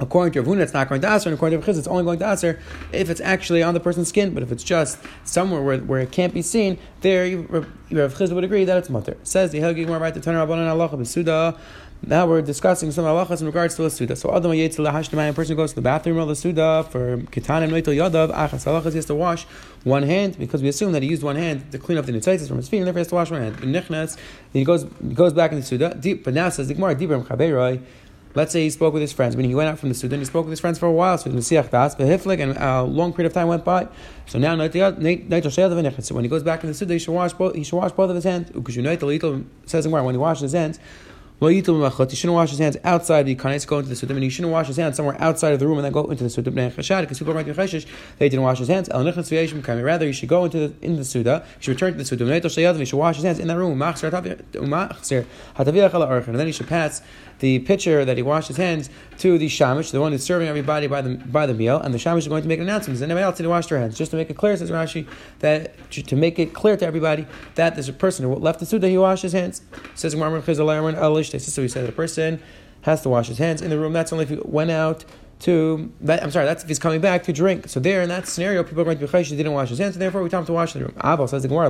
According 0.00 0.32
to 0.34 0.42
Rav 0.42 0.48
Huna, 0.48 0.60
it's 0.60 0.72
not 0.72 0.88
going 0.88 1.00
to 1.00 1.08
answer, 1.08 1.28
and 1.28 1.36
according 1.36 1.60
to 1.60 1.66
Rav 1.66 1.76
it's 1.76 1.88
only 1.88 2.04
going 2.04 2.20
to 2.20 2.26
answer 2.26 2.60
if 2.92 3.10
it's 3.10 3.20
actually 3.20 3.64
on 3.64 3.74
the 3.74 3.80
person's 3.80 4.08
skin. 4.08 4.32
But 4.32 4.44
if 4.44 4.52
it's 4.52 4.62
just 4.62 4.98
somewhere 5.24 5.60
where, 5.60 5.78
where 5.78 6.00
it 6.00 6.12
can't 6.12 6.32
be 6.32 6.42
seen, 6.42 6.78
there 7.00 7.36
Rav 7.36 7.66
Chizda 7.90 8.32
would 8.32 8.44
agree 8.44 8.64
that 8.64 8.76
it's 8.76 8.88
mutter. 8.88 9.16
Says 9.24 9.50
the 9.50 9.58
Helgi 9.58 9.84
Gemara 9.84 9.98
right 9.98 10.14
to 10.14 10.20
Tanar 10.20 10.46
Rabbanan 10.46 10.68
Allah 10.68 10.88
B'Suda. 10.90 11.58
Now 12.06 12.26
we're 12.26 12.42
discussing 12.42 12.92
some 12.92 13.04
halachas 13.04 13.40
in 13.40 13.46
regards 13.46 13.74
to 13.76 13.82
the 13.82 13.90
suda. 13.90 14.14
So 14.14 14.34
Adam 14.34 14.52
Lahashnemayim, 14.52 15.30
a 15.30 15.32
person 15.32 15.56
goes 15.56 15.70
to 15.70 15.74
the 15.74 15.82
bathroom 15.82 16.18
of 16.18 16.28
the 16.28 16.36
suda 16.36 16.86
for 16.88 17.18
Kitanim 17.18 17.70
Noitel 17.70 17.94
Yadav, 17.94 18.32
Achas 18.32 18.64
halachas, 18.64 18.90
he 18.90 18.96
has 18.96 19.06
to 19.06 19.14
wash 19.14 19.44
one 19.84 20.04
hand 20.04 20.38
because 20.38 20.62
we 20.62 20.68
assume 20.68 20.92
that 20.92 21.02
he 21.02 21.08
used 21.08 21.22
one 21.22 21.36
hand 21.36 21.70
to 21.72 21.78
clean 21.78 21.98
up 21.98 22.06
the 22.06 22.12
nitzitis 22.12 22.48
from 22.48 22.58
his 22.58 22.68
feet, 22.68 22.78
and 22.78 22.86
therefore 22.86 22.98
he 22.98 23.00
has 23.00 23.08
to 23.08 23.14
wash 23.16 23.30
one 23.30 23.42
hand. 23.42 23.56
Nichnas, 23.56 24.16
he 24.52 24.64
goes 24.64 24.84
goes 24.84 25.32
back 25.32 25.50
in 25.50 25.58
the 25.58 25.64
suda. 25.64 25.98
But 26.22 26.34
now 26.34 26.48
says 26.50 26.68
the 26.68 26.74
Gemara, 26.74 26.94
Dibram 26.94 27.26
Chaberoi. 27.26 27.82
Let's 28.34 28.52
say 28.52 28.62
he 28.62 28.70
spoke 28.70 28.92
with 28.92 29.00
his 29.00 29.12
friends, 29.12 29.36
meaning 29.36 29.50
he 29.50 29.54
went 29.54 29.68
out 29.68 29.78
from 29.78 29.88
the 29.88 29.94
Sudan, 29.94 30.18
he 30.18 30.24
spoke 30.26 30.44
with 30.44 30.52
his 30.52 30.60
friends 30.60 30.78
for 30.78 30.86
a 30.86 30.92
while, 30.92 31.16
so 31.16 31.30
Mesiach 31.30 31.70
Das, 31.70 31.96
Behiflik, 31.96 32.40
and 32.40 32.56
a 32.58 32.82
long 32.82 33.12
period 33.12 33.28
of 33.28 33.32
time 33.32 33.48
went 33.48 33.64
by. 33.64 33.88
So 34.26 34.38
now, 34.38 34.54
so 34.54 36.14
when 36.14 36.24
he 36.24 36.28
goes 36.28 36.42
back 36.42 36.62
in 36.62 36.68
the 36.68 36.74
Sudan, 36.74 36.92
he 36.92 36.98
should 36.98 37.14
wash 37.14 37.32
both, 37.32 37.54
he 37.54 37.64
should 37.64 37.78
wash 37.78 37.92
both 37.92 38.10
of 38.10 38.16
his 38.16 38.24
hands. 38.24 38.50
Because 38.50 38.76
you 38.76 38.82
know, 38.82 38.94
the 38.94 39.06
little 39.06 39.44
says 39.64 39.86
in 39.86 39.92
when 39.92 40.14
he 40.14 40.18
washes 40.18 40.42
his 40.42 40.52
hands, 40.52 40.78
he 41.40 41.62
shouldn't 41.62 42.34
wash 42.34 42.50
his 42.50 42.58
hands 42.58 42.76
outside 42.82 43.24
the 43.24 43.36
kanes, 43.36 43.66
go 43.66 43.78
into 43.78 43.90
the 43.90 43.94
sudim, 43.94 44.14
and 44.14 44.24
he 44.24 44.30
shouldn't 44.30 44.52
wash 44.52 44.66
his 44.66 44.76
hands 44.76 44.96
somewhere 44.96 45.16
outside 45.20 45.52
of 45.52 45.60
the 45.60 45.66
room 45.66 45.78
and 45.78 45.84
then 45.84 45.92
go 45.92 46.04
into 46.10 46.24
the 46.24 46.30
sudim. 46.30 46.54
Because 46.74 47.18
people 47.18 47.34
might 47.34 47.46
be 47.46 47.52
they 47.52 48.28
didn't 48.28 48.42
wash 48.42 48.58
his 48.58 48.68
hands. 48.68 48.88
Rather, 48.92 50.06
he 50.06 50.12
should 50.12 50.28
go 50.28 50.44
into 50.44 50.68
the 50.68 50.74
in 50.84 50.96
the 50.96 51.04
suda. 51.04 51.44
He 51.58 51.64
should 51.64 51.80
return 51.80 51.92
to 51.92 51.98
the 51.98 52.04
sudim. 52.04 52.78
He 52.78 52.84
should 52.84 52.96
wash 52.96 53.16
his 53.16 53.24
hands 53.24 53.38
in 53.38 53.48
that 53.48 53.56
room. 53.56 53.80
And 53.80 53.94
then 56.38 56.46
he 56.46 56.52
should 56.52 56.68
pass 56.68 57.02
the 57.38 57.60
pitcher 57.60 58.04
that 58.04 58.16
he 58.16 58.22
washed 58.22 58.48
his 58.48 58.56
hands 58.56 58.90
to 59.18 59.38
the 59.38 59.46
shamish, 59.46 59.90
the 59.90 60.00
one 60.00 60.12
who's 60.12 60.24
serving 60.24 60.48
everybody 60.48 60.86
by 60.86 61.02
the 61.02 61.16
by 61.16 61.46
the 61.46 61.54
meal, 61.54 61.78
and 61.78 61.94
the 61.94 61.98
shamish 61.98 62.18
is 62.18 62.28
going 62.28 62.42
to 62.42 62.48
make 62.48 62.58
an 62.58 62.64
announcement. 62.64 62.96
Does 62.96 63.02
anybody 63.02 63.22
else 63.24 63.36
didn't 63.36 63.50
wash 63.50 63.66
their 63.66 63.78
hands? 63.78 63.96
Just 63.96 64.10
to 64.12 64.16
make 64.16 64.30
it 64.30 64.34
clear, 64.36 64.56
says 64.56 64.70
Rashi, 64.70 65.06
that 65.40 65.74
to, 65.90 66.02
to 66.02 66.16
make 66.16 66.38
it 66.38 66.52
clear 66.52 66.76
to 66.76 66.86
everybody 66.86 67.26
that 67.54 67.74
there's 67.74 67.88
a 67.88 67.92
person 67.92 68.24
who 68.24 68.34
left 68.34 68.60
the 68.60 68.66
suda, 68.66 68.88
he 68.88 68.98
washed 68.98 69.22
his 69.22 69.32
hands. 69.32 69.62
Says 69.94 70.14
So 71.30 71.62
he 71.62 71.68
said 71.68 71.84
that 71.84 71.90
a 71.90 71.92
person 71.96 72.40
has 72.82 73.02
to 73.02 73.08
wash 73.08 73.28
his 73.28 73.38
hands 73.38 73.62
in 73.62 73.70
the 73.70 73.78
room. 73.78 73.92
That's 73.92 74.12
only 74.12 74.24
if 74.24 74.30
he 74.30 74.38
went 74.44 74.70
out 74.70 75.04
to 75.40 75.92
that, 76.00 76.22
I'm 76.22 76.30
sorry, 76.30 76.46
that's 76.46 76.64
if 76.64 76.68
he's 76.68 76.78
coming 76.78 77.00
back 77.00 77.22
to 77.24 77.32
drink. 77.32 77.68
So 77.68 77.78
there 77.78 78.02
in 78.02 78.08
that 78.08 78.26
scenario, 78.26 78.64
people 78.64 78.80
are 78.80 78.84
going 78.84 78.98
to 78.98 79.06
be 79.06 79.10
chayish, 79.10 79.28
didn't 79.28 79.52
wash 79.52 79.68
his 79.68 79.78
hands, 79.78 79.94
so 79.94 80.00
therefore 80.00 80.22
we 80.22 80.28
tell 80.28 80.40
him 80.40 80.46
to 80.46 80.52
wash 80.52 80.72
the 80.72 80.80
room. 80.80 80.94
Abel 81.04 81.28
says 81.28 81.42
the 81.42 81.48
Gemara, 81.48 81.68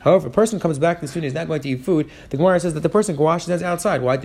However, 0.00 0.26
a 0.26 0.30
person 0.30 0.58
comes 0.58 0.78
back 0.78 0.98
to 0.98 1.02
the 1.02 1.08
student, 1.08 1.24
he's 1.24 1.34
not 1.34 1.46
going 1.46 1.60
to 1.62 1.68
eat 1.68 1.84
food. 1.84 2.10
The 2.30 2.36
Gemara 2.36 2.58
says 2.58 2.74
that 2.74 2.80
the 2.80 2.88
person 2.88 3.14
can 3.14 3.24
wash 3.24 3.44
his 3.44 3.50
hands 3.50 3.62
outside. 3.62 4.02
Why? 4.02 4.16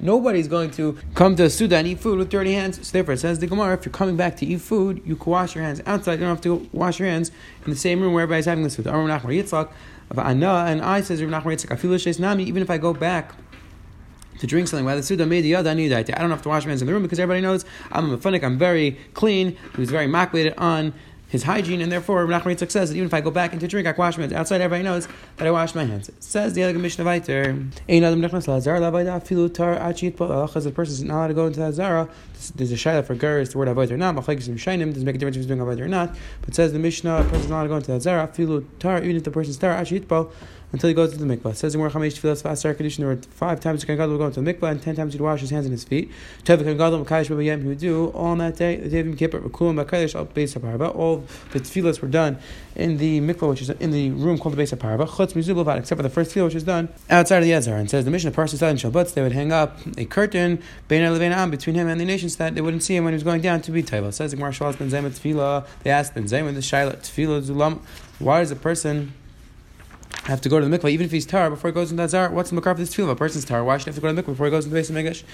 Nobody's 0.00 0.48
going 0.48 0.70
to 0.72 0.98
come 1.14 1.36
to 1.36 1.44
a 1.44 1.50
suda 1.50 1.76
and 1.76 1.86
eat 1.86 2.00
food 2.00 2.18
with 2.18 2.30
dirty 2.30 2.54
hands. 2.54 2.86
So 2.86 2.92
therefore, 2.92 3.14
it 3.14 3.18
says 3.20 3.38
the 3.40 3.46
Gemara, 3.46 3.74
if 3.74 3.84
you're 3.84 3.92
coming 3.92 4.16
back 4.16 4.36
to 4.38 4.46
eat 4.46 4.62
food, 4.62 5.02
you 5.04 5.16
can 5.16 5.30
wash 5.30 5.54
your 5.54 5.64
hands 5.64 5.82
outside. 5.84 6.14
You 6.14 6.20
don't 6.20 6.28
have 6.28 6.40
to 6.42 6.68
wash 6.72 6.98
your 6.98 7.08
hands 7.08 7.30
in 7.64 7.70
the 7.70 7.76
same 7.76 8.00
room 8.00 8.14
where 8.14 8.22
everybody's 8.22 8.46
having 8.46 8.64
the 8.64 8.70
suda. 8.70 8.90
And 10.16 10.82
I 10.82 11.00
says 11.00 11.20
even 11.22 12.62
if 12.62 12.70
I 12.70 12.78
go 12.78 12.92
back 12.92 13.34
to 14.38 14.46
drink 14.46 14.66
something. 14.66 14.84
Why 14.84 14.96
the 14.96 15.02
Suda 15.02 15.24
made 15.24 15.42
the 15.42 15.54
other, 15.54 15.70
I 15.70 15.74
need 15.74 15.92
I 15.92 16.02
don't 16.02 16.30
have 16.30 16.42
to 16.42 16.48
wash 16.48 16.64
my 16.64 16.70
hands 16.70 16.82
in 16.82 16.86
the 16.86 16.92
room 16.92 17.02
because 17.02 17.20
everybody 17.20 17.40
knows 17.40 17.64
I'm 17.92 18.12
a 18.12 18.18
funnik, 18.18 18.42
I'm 18.42 18.58
very 18.58 18.98
clean. 19.14 19.56
He 19.74 19.80
was 19.80 19.90
very 19.90 20.06
makbid 20.06 20.54
on 20.58 20.92
his 21.32 21.44
hygiene, 21.44 21.80
and 21.80 21.90
therefore 21.90 22.26
Nachman 22.26 22.54
Yitzchak 22.54 22.70
says 22.70 22.90
that 22.90 22.96
even 22.96 23.06
if 23.06 23.14
I 23.14 23.22
go 23.22 23.30
back 23.30 23.54
into 23.54 23.66
drink, 23.66 23.88
I 23.88 23.92
wash 23.92 24.18
my 24.18 24.24
hands. 24.24 24.34
Outside, 24.34 24.60
everybody 24.60 24.84
knows 24.84 25.08
that 25.38 25.48
I 25.48 25.50
wash 25.50 25.74
my 25.74 25.84
hands. 25.84 26.10
It 26.10 26.22
says 26.22 26.52
the 26.52 26.62
other 26.62 26.78
Mishnah 26.78 27.06
Viter, 27.06 27.70
Because 30.46 30.64
the 30.64 30.70
person 30.70 30.92
is 30.92 31.02
not 31.02 31.16
allowed 31.16 31.28
to 31.28 31.34
go 31.34 31.46
into 31.46 31.60
that 31.60 31.72
Zara. 31.72 32.06
There's 32.54 32.70
a 32.70 32.74
shaila 32.74 33.06
for 33.06 33.14
Ger, 33.14 33.40
is 33.40 33.48
the 33.48 33.58
word 33.58 33.68
Avoid 33.68 33.90
or 33.90 33.96
not. 33.96 34.14
Machlekes 34.14 34.46
and 34.46 34.58
Shainim 34.58 34.92
doesn't 34.92 35.06
make 35.06 35.14
a 35.14 35.18
difference 35.18 35.36
if 35.36 35.40
he's 35.40 35.46
doing 35.46 35.60
Avoid 35.60 35.80
or 35.80 35.88
not. 35.88 36.14
But 36.42 36.54
says 36.54 36.74
the 36.74 36.78
Mishnah, 36.78 37.22
a 37.22 37.24
person 37.24 37.40
is 37.40 37.48
not 37.48 37.60
allowed 37.60 37.62
to 37.62 37.68
go 37.68 37.76
into 37.76 37.92
that 37.92 38.02
Zara. 38.02 38.28
Filu 38.28 38.66
Tar, 38.78 38.98
even 38.98 39.16
if 39.16 39.24
the 39.24 39.30
person 39.30 39.52
is 39.52 39.56
Tar 39.56 39.74
Achit 39.74 40.06
until 40.72 40.88
he 40.88 40.94
goes 40.94 41.12
to 41.12 41.18
the 41.18 41.24
mikvah. 41.24 41.52
It 41.52 41.56
says 41.56 41.74
in 41.74 41.80
Chamesh 41.80 42.18
Tfilas 42.18 42.42
Vasar 42.42 42.74
Kedushin, 42.74 42.98
there 42.98 43.08
were 43.08 43.16
five 43.16 43.60
times 43.60 43.84
the 43.84 43.86
Kohen 43.86 44.10
would 44.10 44.18
go 44.18 44.26
into 44.26 44.40
the 44.40 44.54
mikvah, 44.54 44.70
and 44.70 44.82
ten 44.82 44.96
times 44.96 45.12
he'd 45.12 45.20
wash 45.20 45.40
his 45.40 45.50
hands 45.50 45.66
and 45.66 45.72
his 45.72 45.84
feet. 45.84 46.10
Tev 46.44 46.58
Kohen 46.62 46.76
Gadol 46.76 47.04
Makayish 47.04 47.28
B'Yem, 47.28 47.62
he 47.62 47.68
would 47.68 47.78
do 47.78 48.06
all 48.08 48.26
on 48.26 48.38
that 48.38 48.56
day, 48.56 48.76
the 48.76 48.88
day 48.88 49.00
of 49.00 49.06
Yom 49.06 49.16
Kippur, 49.16 49.40
Rekulim 49.40 49.84
B'Kayish, 49.84 50.14
Al 50.14 50.26
Beis 50.26 50.58
HaParva. 50.58 50.94
All 50.96 51.24
the 51.52 51.60
tefillas 51.60 52.00
were 52.00 52.08
done 52.08 52.38
in 52.74 52.96
the 52.96 53.20
mikvah, 53.20 53.50
which 53.50 53.62
is 53.62 53.70
in 53.70 53.90
the 53.90 54.10
room 54.10 54.38
called 54.38 54.56
the 54.56 54.62
Beis 54.62 54.74
HaParva, 54.76 55.06
Chutz 55.06 55.34
Mizubelvat, 55.34 55.78
except 55.78 55.98
for 55.98 56.02
the 56.02 56.10
first 56.10 56.34
tefillah, 56.34 56.44
which 56.44 56.54
is 56.54 56.64
done 56.64 56.88
outside 57.10 57.38
of 57.38 57.44
the 57.44 57.52
Ezra. 57.52 57.76
And 57.76 57.90
says 57.90 58.04
the 58.04 58.10
Mishnah, 58.10 58.30
person 58.30 58.58
said 58.58 58.70
in 58.70 58.76
Shabbat, 58.76 59.14
they 59.14 59.22
would 59.22 59.32
hang 59.32 59.52
up 59.52 59.78
a 59.98 60.04
curtain 60.04 60.62
between 60.88 61.74
him 61.74 61.88
and 61.88 62.00
the 62.00 62.04
nations 62.04 62.36
that 62.36 62.54
they 62.54 62.60
wouldn't 62.60 62.82
see 62.82 62.96
him 62.96 63.04
when 63.04 63.12
he 63.12 63.16
was 63.16 63.22
going 63.22 63.40
down 63.40 63.60
to 63.60 63.70
be 63.70 63.82
Taiva. 63.82 64.12
Says 64.12 64.30
the 64.30 64.36
Gemara 64.36 64.52
Shalas 64.52 64.78
Ben 64.78 64.90
Zayim 64.90 65.10
Tefillah, 65.10 65.66
they 65.82 65.90
asked 65.90 66.14
Ben 66.14 66.24
Zayim 66.24 66.52
the 66.54 66.60
Shaila 66.60 66.96
Tefillah 66.96 67.42
Zulam, 67.42 67.80
why 68.18 68.40
is 68.40 68.50
a 68.50 68.56
person 68.56 69.12
have 70.24 70.40
to 70.40 70.48
go 70.48 70.60
to 70.60 70.68
the 70.68 70.78
mikvah, 70.78 70.90
even 70.90 71.04
if 71.04 71.10
he's 71.10 71.26
tar, 71.26 71.50
before 71.50 71.70
he 71.70 71.74
goes 71.74 71.90
into 71.90 72.02
that 72.02 72.10
zar. 72.10 72.30
What's 72.30 72.50
the 72.50 72.56
makar 72.56 72.74
for 72.74 72.80
this 72.80 72.94
tefillah? 72.94 73.10
A 73.10 73.16
person's 73.16 73.44
tar. 73.44 73.64
Why 73.64 73.78
should 73.78 73.86
he 73.86 73.88
have 73.90 73.94
to 73.96 74.00
go 74.00 74.08
to 74.08 74.14
the 74.14 74.22
mikvah 74.22 74.26
before 74.26 74.46
he 74.46 74.50
goes 74.50 74.64
into 74.64 74.74
the 74.74 74.80
base 74.80 74.90
of 74.90 74.96
Megash? 74.96 75.24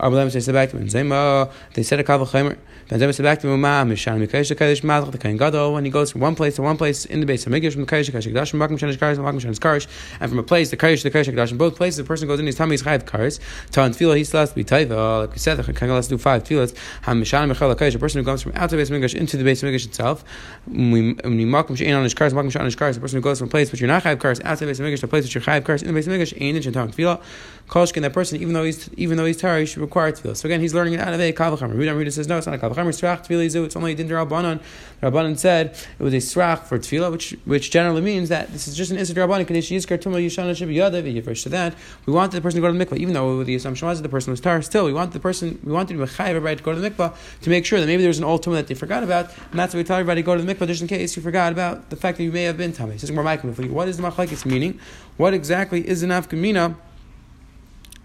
To 0.00 1.50
they 1.74 1.82
said 1.82 2.00
a 2.00 2.04
kaval 2.04 2.26
chaymer. 2.26 2.56
Ben 2.88 3.12
said 3.12 3.22
back 3.22 3.38
to 3.40 3.48
him, 3.48 3.60
Ma, 3.60 3.84
Mishan, 3.84 4.26
Mikayish, 4.26 4.56
Kayish, 4.56 4.80
Mazach, 4.80 5.12
the 5.12 5.18
Kain 5.18 5.36
Gadol, 5.36 5.74
when 5.74 5.84
he 5.84 5.90
goes 5.90 6.10
from 6.10 6.22
one 6.22 6.34
place 6.34 6.56
to 6.56 6.62
one 6.62 6.78
place 6.78 7.04
in 7.04 7.20
the 7.20 7.26
base 7.26 7.46
of 7.46 7.52
Megash, 7.52 7.74
from 7.74 7.84
Kayish, 7.84 8.10
Kayish, 8.10 8.32
Kadash, 8.32 8.50
from 8.50 8.60
Makim 8.60 8.78
Shanish 8.78 8.96
Karish, 8.96 9.18
Makim 9.18 9.42
Shanish 9.42 9.58
Karish, 9.58 9.86
and 10.20 10.30
from 10.30 10.38
a 10.38 10.42
place, 10.42 10.70
the 10.70 10.78
Kayish, 10.78 11.02
the 11.02 11.10
Kayish, 11.10 11.26
Kadash, 11.26 11.50
in 11.50 11.58
both 11.58 11.76
places, 11.76 11.98
the 11.98 12.04
person 12.04 12.26
goes 12.26 12.40
in, 12.40 12.46
his 12.46 12.54
tummy 12.54 12.76
is 12.76 12.82
chayiv 12.82 13.02
Karish. 13.02 13.40
Tan 13.72 13.90
tefillah, 13.90 14.16
he's 14.16 14.32
last 14.32 14.50
to 14.50 14.54
be 14.54 14.64
taiva, 14.64 15.20
like 15.20 15.32
we 15.32 15.38
said, 15.38 15.56
the 15.56 15.64
Kain 15.64 15.90
Gadol, 15.90 16.00
do 16.00 16.16
five 16.16 16.44
tefillahs. 16.44 16.74
Ham 17.02 17.22
Mishan, 17.22 17.48
Michal, 17.48 17.74
Kayish, 17.74 17.94
a 17.94 17.98
person 17.98 18.20
who 18.20 18.24
comes 18.24 18.40
from 18.40 18.52
out 18.54 18.64
of 18.64 18.70
the 18.70 18.76
base 18.78 18.88
of 18.88 18.96
Megash 18.96 19.14
into 19.14 19.36
the 19.36 19.44
base 19.44 19.62
of 19.62 19.68
Megash 19.68 19.84
itself. 19.84 20.24
When 20.64 20.90
we 20.90 21.14
Makim 21.14 21.76
Shanish 21.76 22.14
Karish, 22.14 22.32
Makim 22.32 22.50
Shanish 22.50 22.74
Karish, 22.74 22.94
the 22.94 23.00
person 23.00 23.18
who 23.18 23.22
goes 23.22 23.38
from 23.40 23.48
a 23.48 23.50
place 23.50 23.70
which 23.70 23.82
you're 23.82 23.88
not 23.88 24.04
chayiv 24.04 24.16
Karish, 24.16 24.42
out 24.46 24.54
of 24.54 24.60
the 24.60 24.66
base 24.66 24.80
of 24.80 24.86
Megash, 24.86 25.00
to 25.00 25.04
a 25.04 25.08
place 25.08 25.24
which 25.24 25.34
you're 25.34 25.42
chayiv 25.44 25.60
Karish, 25.60 25.82
in 25.82 25.88
the 25.88 25.92
base 25.92 26.06
of 26.06 26.14
Megash, 26.14 26.40
Ein, 26.40 26.56
and 26.56 26.72
Tan 26.72 26.90
tefillah. 26.90 27.20
Koshkin, 27.68 28.00
that 28.00 28.14
person, 28.14 28.40
even 28.40 28.54
though 28.54 28.64
he's 28.64 28.88
even 28.96 29.18
though 29.18 29.26
he's 29.26 29.36
tar, 29.36 29.58
he 29.58 29.66
should 29.66 29.82
require 29.82 30.10
tefillah. 30.10 30.36
So 30.36 30.46
again, 30.46 30.60
he's 30.60 30.72
learning 30.72 30.94
it 30.94 31.00
out 31.00 31.12
of 31.12 31.20
a 31.20 31.32
kavachamer. 31.34 31.74
Rudam 31.74 32.02
Rudam 32.02 32.12
says 32.12 32.26
no, 32.26 32.38
it's 32.38 32.46
not 32.46 32.54
a 32.54 32.58
kavachamer. 32.58 32.88
Srach 32.88 33.26
tefillah 33.26 33.64
It's 33.64 33.76
only 33.76 33.94
din 33.94 34.08
rabbanon. 34.08 34.60
Rabbanon 35.02 35.38
said 35.38 35.76
it 35.98 36.02
was 36.02 36.14
a 36.14 36.16
srach 36.16 36.64
for 36.64 36.78
tefillah, 36.78 37.12
which 37.12 37.36
which 37.44 37.70
generally 37.70 38.00
means 38.00 38.30
that 38.30 38.50
this 38.52 38.68
is 38.68 38.74
just 38.74 38.90
an 38.90 38.96
isra 38.96 39.28
rabbanon. 39.28 39.46
Kadesh 39.46 39.70
yizkar 39.70 39.98
tumah 39.98 40.24
yishana 40.24 40.52
shib 40.52 40.74
yadav 40.74 41.04
yifish. 41.04 41.42
To 41.42 41.50
that, 41.50 41.74
we 42.06 42.12
wanted 42.14 42.38
the 42.38 42.40
person 42.40 42.62
to 42.62 42.66
go 42.66 42.72
to 42.72 42.78
the 42.78 42.84
mikvah, 42.86 42.96
even 42.96 43.12
though 43.12 43.44
the 43.44 43.54
assumption 43.54 43.86
was 43.86 43.98
that 43.98 44.02
the 44.02 44.08
person 44.08 44.30
was 44.30 44.40
tar. 44.40 44.62
Still, 44.62 44.86
we 44.86 44.94
want 44.94 45.12
the 45.12 45.20
person, 45.20 45.58
we 45.62 45.70
wanted 45.70 45.98
to 45.98 46.06
be 46.06 46.22
everybody 46.24 46.56
to 46.56 46.62
go 46.62 46.74
to 46.74 46.80
the 46.80 46.90
mikvah 46.90 47.14
to 47.42 47.50
make 47.50 47.66
sure 47.66 47.80
that 47.80 47.86
maybe 47.86 48.02
there's 48.02 48.18
an 48.18 48.24
old 48.24 48.42
tumah 48.42 48.54
that 48.54 48.68
they 48.68 48.74
forgot 48.74 49.02
about, 49.02 49.30
and 49.50 49.58
that's 49.58 49.74
why 49.74 49.78
we 49.78 49.84
tell 49.84 49.96
everybody 49.96 50.22
to 50.22 50.26
go 50.26 50.34
to 50.34 50.42
the 50.42 50.54
mikvah 50.54 50.66
just 50.66 50.80
in 50.80 50.88
case 50.88 51.16
you 51.16 51.22
forgot 51.22 51.52
about 51.52 51.90
the 51.90 51.96
fact 51.96 52.16
that 52.16 52.24
you 52.24 52.32
may 52.32 52.44
have 52.44 52.56
been 52.56 52.72
tummy. 52.72 52.96
Says 52.96 53.12
What 53.12 53.88
is 53.88 53.98
the 53.98 54.02
machlekes 54.02 54.46
meaning? 54.46 54.80
What 55.18 55.34
exactly 55.34 55.86
is 55.86 56.02
an 56.02 56.10
afkamina? 56.10 56.76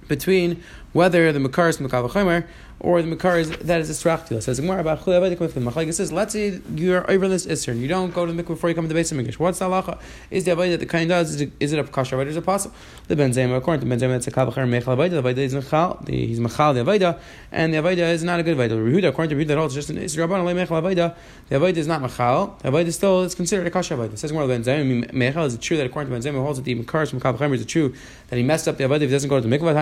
Between 0.08 0.64
whether 0.94 1.32
the 1.32 1.40
Makar 1.40 1.70
is 1.70 1.78
Makavachomer 1.78 2.46
or 2.84 3.02
the 3.02 3.08
Makar 3.08 3.40
is 3.40 3.50
that 3.50 3.80
is 3.80 3.90
a 3.90 3.94
Srachtila. 3.94 4.44
Says 4.44 4.60
Gemara 4.60 4.82
about. 4.82 5.00
Machlekes 5.04 5.94
says, 5.96 6.12
let's 6.12 6.34
say 6.34 6.60
you're 6.76 7.10
over 7.10 7.30
this 7.30 7.46
Isser 7.46 7.70
and 7.70 7.82
you 7.82 7.88
don't 7.88 8.14
go 8.14 8.26
to 8.26 8.32
the 8.32 8.44
mikvah 8.44 8.48
before 8.48 8.70
you 8.70 8.76
come 8.76 8.84
to 8.84 8.90
the 8.90 8.94
base 8.94 9.12
of 9.12 9.18
English. 9.18 9.40
What's 9.40 9.60
the 9.60 9.66
halacha? 9.66 10.00
Is 10.30 10.44
the 10.44 10.52
Avaida 10.52 10.72
that 10.72 10.80
the 10.82 10.86
kind 10.86 11.10
does? 11.10 11.34
Is 11.34 11.42
it, 11.42 11.52
is 11.62 11.72
a 11.72 11.84
Kasha 11.84 12.16
Avaida? 12.16 12.28
Is 12.28 12.38
it 12.38 12.46
possible? 12.46 12.76
The 13.08 13.16
Ben 13.16 13.32
Zema, 13.32 13.58
according 13.58 13.82
to 13.82 13.88
Ben 13.88 14.00
Zema, 14.00 14.18
it's 14.18 14.28
a 14.28 14.32
Kavachar 14.32 14.68
Mechal 14.68 14.98
Avaida. 14.98 15.22
The 15.22 15.24
Avaida 15.24 15.38
is 15.38 15.56
Mechal, 15.56 16.08
he's 16.10 16.40
Mechal 16.42 16.74
the 16.74 16.84
Avaida, 16.84 17.20
and 17.54 17.74
the 17.74 17.78
Avaida 17.78 18.12
is 18.12 18.24
not 18.24 18.42
a 18.42 18.44
good 18.44 18.58
Avaida. 18.58 18.72
Rehuda, 18.72 19.08
according 19.08 19.38
to 19.38 19.44
Rehuda, 19.44 19.48
that 19.48 19.58
holds 19.58 19.74
just 19.74 19.90
an 19.90 19.96
Isser 19.98 20.28
Rabban, 20.28 20.44
Mechal 20.44 20.82
Avaida. 20.82 21.16
The 21.48 21.56
Avaida 21.56 21.78
is 21.78 21.88
not 21.88 22.02
Mechal. 22.02 22.60
The 22.60 22.70
Avaida 22.70 22.92
still 22.92 23.24
is 23.24 23.34
considered 23.34 23.66
a 23.66 23.72
Kasha 23.72 23.96
Avaida. 23.96 24.18
Says 24.18 24.32
Gemara 24.32 24.48
Ben 24.48 24.64
Zema, 24.64 25.10
Mechal, 25.12 25.46
is 25.46 25.54
it 25.56 25.62
true 25.62 25.78
that 25.78 25.86
according 25.86 26.12
to 26.12 26.20
Ben 26.20 26.34
Zema, 26.34 26.44
holds 26.44 26.60
that 26.60 26.66
the 26.66 26.76
Makar 26.76 27.06
from 27.06 27.22
Kavachar 27.22 27.54
is 27.54 27.62
it 27.62 27.68
true 27.68 27.94
that 28.28 28.36
he 28.36 28.44
messed 28.44 28.68
up 28.68 28.78
the 28.78 28.84
Avaida 28.84 29.04
if 29.04 29.10
he 29.10 29.16
doesn't 29.16 29.30
go 29.30 29.40
to 29.40 29.48
the 29.48 29.58
mikvah? 29.58 29.74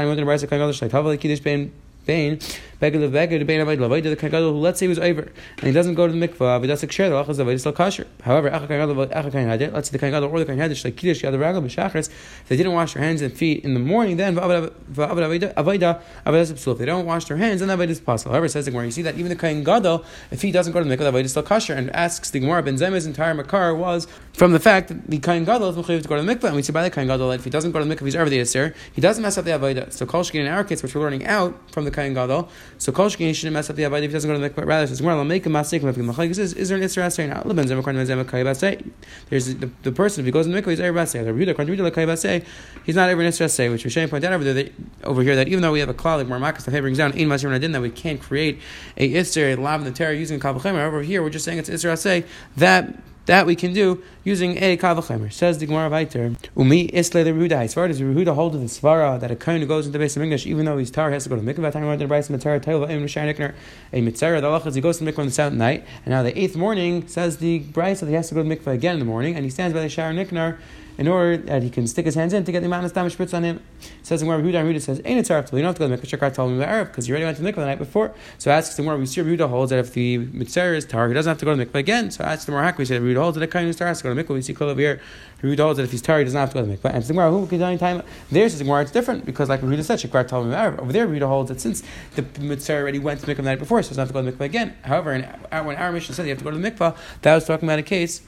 Bain, 2.06 2.40
Beggar 2.80 3.04
of 3.04 3.12
Beggar, 3.12 3.38
the 3.38 3.46
Bain 3.46 3.62
of 3.62 3.68
Avodah, 3.68 4.04
the 4.04 4.16
Kagadol, 4.16 4.54
who 4.54 4.58
let's 4.58 4.80
say 4.80 4.88
was 4.88 4.98
over, 4.98 5.22
and 5.58 5.68
he 5.68 5.72
doesn't 5.72 5.94
go 5.94 6.08
to 6.08 6.14
the 6.14 6.28
mikvah, 6.28 6.66
doesn't 6.68 6.92
share 6.92 7.10
the 7.10 7.16
Lachas 7.16 7.38
of 7.38 7.60
still 7.60 7.72
kosher. 7.72 8.08
However, 8.24 8.50
let's 8.50 8.66
say 8.66 8.68
the 8.68 10.06
Kagadol 10.06 10.32
or 10.32 10.40
the 10.40 10.46
Kagadol, 10.46 10.84
like 10.84 10.96
Kiddush, 10.96 11.24
Yad 11.24 11.34
Ragel, 11.34 11.64
B'Shachris, 11.64 12.10
if 12.10 12.48
they 12.48 12.58
didn't 12.58 12.74
wash 12.74 12.94
their 12.94 13.04
hands 13.04 13.22
and 13.22 13.32
feet 13.32 13.64
in 13.64 13.76
the 13.76 13.80
morning, 13.80 14.18
then 14.18 14.36
Avodah, 14.36 14.72
Avodah, 14.94 15.54
Avodah, 15.54 16.72
if 16.72 16.78
they 16.80 16.86
don't 16.86 17.06
wash 17.06 17.26
their 17.26 17.38
hands, 17.38 17.60
then 17.60 17.70
Avodah 17.70 17.90
is 17.90 18.00
possible. 18.00 18.32
However, 18.32 18.48
says 18.48 18.66
the 18.66 18.72
Gemara, 18.72 18.86
you 18.86 18.92
see 18.92 19.04
that 19.04 19.16
even 19.16 19.30
the 19.30 19.36
Kain 19.36 19.64
Gadol, 19.64 20.04
if 20.32 20.42
he 20.42 20.52
doesn't 20.52 20.74
go 20.74 20.82
to 20.82 20.90
the 20.90 20.98
mikvah, 20.98 21.12
Avodah 21.12 21.24
is 21.24 21.32
still 21.32 21.46
and 21.78 21.92
asks 21.96 22.32
the 22.32 22.40
Gemara, 22.40 22.64
Ben 22.64 22.78
Zem's 22.78 23.06
entire 23.06 23.36
Makar 23.36 23.76
was 23.76 24.08
from 24.34 24.54
the 24.54 24.60
fact 24.60 24.88
that 24.88 25.08
the 25.08 25.20
Kain 25.20 25.46
Gadol 25.46 25.70
is 25.70 25.76
Mechayiv 25.76 26.02
to 26.02 26.08
go 26.08 26.16
to 26.16 26.24
the 26.24 26.36
mikvah, 26.36 26.46
and 26.46 26.56
we 26.56 26.64
see 26.64 26.74
by 26.74 26.82
the 26.82 26.90
Kain 26.90 27.06
Gadol 27.06 27.30
that 27.30 27.36
if 27.36 27.44
he 27.44 27.52
doesn't 27.52 27.72
go 27.72 27.80
to 27.80 27.86
the 27.86 27.96
mikvah, 27.96 28.06
he's 28.06 28.16
over 28.16 28.30
the 28.30 28.40
Yisr, 28.40 28.74
he 28.92 29.02
doesn't 29.02 29.22
mess 29.22 29.38
up 29.38 29.46
the 29.46 29.52
Avodah. 29.52 29.94
So 29.94 30.08
Kol 30.08 30.24
in 30.34 30.48
our 30.48 30.64
case, 30.64 30.82
which 30.82 30.96
we're 30.96 31.02
learning 31.02 31.28
out 31.28 31.54
from 31.72 31.86
the 31.86 31.91
Kain 31.92 32.14
Gadol, 32.14 32.50
so 32.78 32.92
Kol 32.92 33.08
Shkin 33.08 33.34
shouldn't 33.36 33.54
mess 33.54 33.70
up 33.70 33.76
the 33.76 33.84
Avodah 33.84 34.04
if 34.04 34.10
he 34.10 34.14
doesn't 34.14 34.30
go 34.30 34.40
to 34.40 34.50
the. 34.50 34.66
Rather, 34.66 34.88
says, 34.88 35.02
"Well, 35.02 35.24
make 35.24 35.46
a 35.46 35.50
mistake." 35.50 35.84
If 35.84 35.96
the 35.96 36.02
Machlekes 36.02 36.40
is, 36.40 36.54
is 36.54 36.70
there 36.70 36.78
an 36.78 36.84
Isra 36.84 37.06
Asay 37.06 37.30
now? 37.30 37.42
Leban 37.42 37.68
Zem 37.68 37.80
according 37.80 38.02
to 38.02 38.06
Zem 38.06 38.24
Kaibasay. 38.26 38.90
There's 39.30 39.56
the, 39.56 39.70
the 39.84 39.92
person 39.92 40.22
if 40.22 40.26
he 40.26 40.32
goes 40.32 40.46
in 40.46 40.52
the 40.52 40.62
mikvah, 40.62 40.70
he's 40.70 40.80
ever 40.80 40.98
Basay. 40.98 41.24
The 41.24 41.52
according 41.52 41.76
to 41.76 41.84
Rebuda 41.84 41.92
Kaibasay, 41.92 42.46
he's 42.86 42.96
not 42.96 43.10
ever 43.10 43.22
an 43.22 43.28
Isra 43.28 43.46
Asay. 43.46 43.72
Which 43.72 43.84
Rishayin 43.84 44.10
point 44.10 44.24
out 44.24 44.34
over 44.34 44.44
there 44.44 44.54
that, 44.54 44.74
over 45.04 45.24
here 45.24 45.36
that 45.36 45.48
even 45.48 45.62
though 45.62 45.72
we 45.72 45.80
have 45.80 45.90
a 45.90 45.94
klal 45.94 46.18
like 46.18 46.28
Marmakas 46.28 46.66
that 46.66 46.82
brings 46.82 46.98
down 46.98 47.12
Ein 47.14 47.28
Masir 47.28 47.50
Nadin 47.50 47.74
that 47.74 47.82
we 47.82 47.90
can't 47.90 48.22
create 48.22 48.60
a 48.98 49.12
Isra 49.12 49.58
a 49.58 49.62
lav 49.62 49.82
in 49.82 49.86
the 49.86 49.92
terror 49.92 50.14
using 50.14 50.40
Kavachemer. 50.40 50.86
Over 50.86 51.02
here, 51.02 51.22
we're 51.22 51.30
just 51.30 51.46
saying 51.46 51.58
it's 51.58 51.70
Isra 51.70 51.94
Asay 51.94 52.26
that 52.58 52.96
that 53.26 53.46
we 53.46 53.56
can 53.56 53.74
do 53.74 54.02
using 54.24 54.58
a 54.58 54.78
kavachemer. 54.78 55.32
Says 55.32 55.60
the 55.60 55.66
Gemara 55.66 55.90
Viter. 55.90 56.36
Umi 56.58 56.94
isle 56.94 57.24
the 57.24 57.32
Rehuda. 57.32 57.64
As 57.64 57.74
far 57.74 57.86
as 57.86 58.02
Rehuda 58.02 58.34
hold 58.34 58.56
of 58.56 58.62
the 58.62 58.68
svara 58.68 59.20
that 59.20 59.32
a 59.32 59.36
kohen 59.36 59.62
who 59.62 59.68
goes 59.68 59.86
into 59.86 59.98
the 59.98 60.04
base 60.04 60.16
of 60.16 60.24
English, 60.24 60.46
even 60.46 60.66
though 60.66 60.78
he's 60.78 60.92
tar, 60.92 61.12
has 61.12 61.24
to 61.24 61.30
go 61.30 61.36
to 61.36 61.42
mikvah. 61.42 61.72
Time 61.72 61.98
the 61.98 62.08
Bryce 62.08 62.30
Mitzara 62.30 62.62
Tail 62.62 62.84
Im 62.84 63.06
Nikner 63.06 63.54
a 63.94 64.02
Mitzara. 64.02 64.42
The 64.42 64.48
Allah 64.48 64.72
he 64.72 64.82
goes 64.82 64.98
to 64.98 65.04
mikvah 65.04 65.20
on 65.20 65.26
the 65.28 65.32
seventh 65.32 65.58
night, 65.58 65.86
and 66.06 66.12
now 66.12 66.24
the 66.24 66.38
eighth 66.38 66.56
morning 66.56 67.08
says 67.08 67.38
the 67.38 67.60
Bryce 67.60 68.00
that 68.00 68.08
he 68.08 68.14
has 68.14 68.30
to 68.30 68.36
go 68.36 68.44
to 68.44 68.50
mikvah 68.50 68.74
again 68.74 68.94
in 68.94 69.00
the 69.00 69.06
morning, 69.06 69.36
and 69.36 69.44
he 69.44 69.52
stands 69.52 69.74
by 69.74 69.82
the 69.82 69.90
Shaar 69.90 70.12
Nikanor 70.12 70.58
in 70.98 71.08
order 71.08 71.38
that 71.38 71.64
he 71.64 71.70
can 71.70 71.88
stick 71.88 72.06
his 72.06 72.16
hands 72.16 72.34
in 72.34 72.44
to 72.44 72.52
get 72.52 72.60
the 72.62 72.66
amount 72.66 72.86
of 72.86 72.94
damage 72.94 73.18
spritz 73.18 73.34
on 73.34 73.44
him. 73.44 73.62
It 73.80 74.06
says 74.06 74.22
in 74.22 74.28
where 74.28 74.40
Yehuda, 74.40 74.54
Yehuda 74.54 74.82
says, 74.82 75.02
"Ain't 75.06 75.20
it 75.20 75.30
You 75.30 75.36
don't 75.36 75.38
have 75.38 75.46
to 75.48 75.80
go 75.80 75.88
to 75.88 75.96
the 75.96 75.98
mikvah. 75.98 76.34
Told 76.34 76.52
him 76.52 76.58
the 76.58 76.68
Arab 76.68 76.88
because 76.90 77.08
you 77.08 77.14
already 77.14 77.26
went 77.26 77.38
to 77.38 77.44
the 77.44 77.52
mikvah 77.52 77.56
the 77.56 77.66
night 77.66 77.80
before." 77.80 78.12
So 78.38 78.52
asks 78.52 78.76
the 78.76 78.84
more 78.84 78.98
we 78.98 79.06
see 79.06 79.22
Yehuda 79.22 79.50
holds 79.50 79.70
that 79.72 79.80
if 79.80 79.94
the 79.94 80.18
mitzvah 80.18 80.76
is 80.76 80.86
tar, 80.86 81.08
he 81.08 81.14
doesn't 81.14 81.30
have 81.30 81.38
to 81.40 81.46
go 81.46 81.56
to 81.56 81.58
the 81.58 81.66
mikvah 81.66 81.80
again. 81.80 82.12
So 82.12 82.24
asks 82.24 82.46
the 82.46 82.52
more 82.52 82.74
we 82.78 82.86
say 82.86 83.00
Yehuda 83.00 83.18
holds 83.18 83.36
that 83.38 83.44
a 83.44 83.48
kind 83.48 83.70
of 83.70 83.76
tar 83.76 83.88
has 83.88 84.00
to 84.00 84.04
go 84.04 84.10
to 84.10 84.16
the 84.16 84.24
mikvah. 84.24 84.36
We 84.36 84.42
see 84.42 84.56
over 84.60 84.80
here. 84.80 85.02
Holds 85.42 85.78
that 85.78 85.84
if 85.84 85.92
he's 85.92 86.04
tar, 86.04 86.20
he 86.20 86.24
doesn't 86.26 86.40
have 86.40 86.50
to 86.50 86.54
go 86.54 86.62
to 86.62 86.68
the 86.68 86.78
mikvah. 86.78 86.94
And 86.94 87.04
the 87.04 87.14
Gemara, 87.14 87.32
who 87.32 87.48
can 87.48 87.78
time 87.80 88.04
there 88.32 88.48
says 88.48 88.60
the 88.60 88.64
Gemara, 88.64 88.84
it's 88.84 88.92
different 88.92 89.26
because 89.26 89.50
like 89.50 89.62
Yehuda 89.62 89.84
said, 89.84 89.98
Shakar 89.98 90.28
told 90.28 90.46
him 90.46 90.52
the. 90.52 90.80
Over 90.80 90.94
there, 90.94 91.08
Yehuda 91.08 91.28
holds 91.28 91.50
that 91.50 91.60
since 91.60 91.82
the 92.16 92.24
mitzvah 92.40 92.76
already 92.76 93.00
went 93.00 93.22
to 93.22 93.26
the 93.26 93.34
mikvah 93.34 93.38
the 93.38 93.44
night 93.44 93.58
before, 93.58 93.82
so 93.82 93.90
he 93.90 93.96
doesn't 93.96 94.02
have 94.02 94.08
to 94.10 94.14
go 94.14 94.22
to 94.22 94.30
the 94.30 94.38
mikvah 94.38 94.46
again. 94.46 94.76
However, 94.84 95.20
when 95.64 95.76
our 95.78 95.92
mission 95.92 96.14
said 96.14 96.28
you 96.28 96.30
have 96.30 96.38
to 96.38 96.44
go 96.44 96.52
to 96.52 96.58
the 96.60 96.72
mikvah, 96.72 96.96
that 97.24 97.34
was 97.34 97.46
talking 97.46 97.68
about 97.68 97.80
a 97.80 97.84
case 97.84 98.22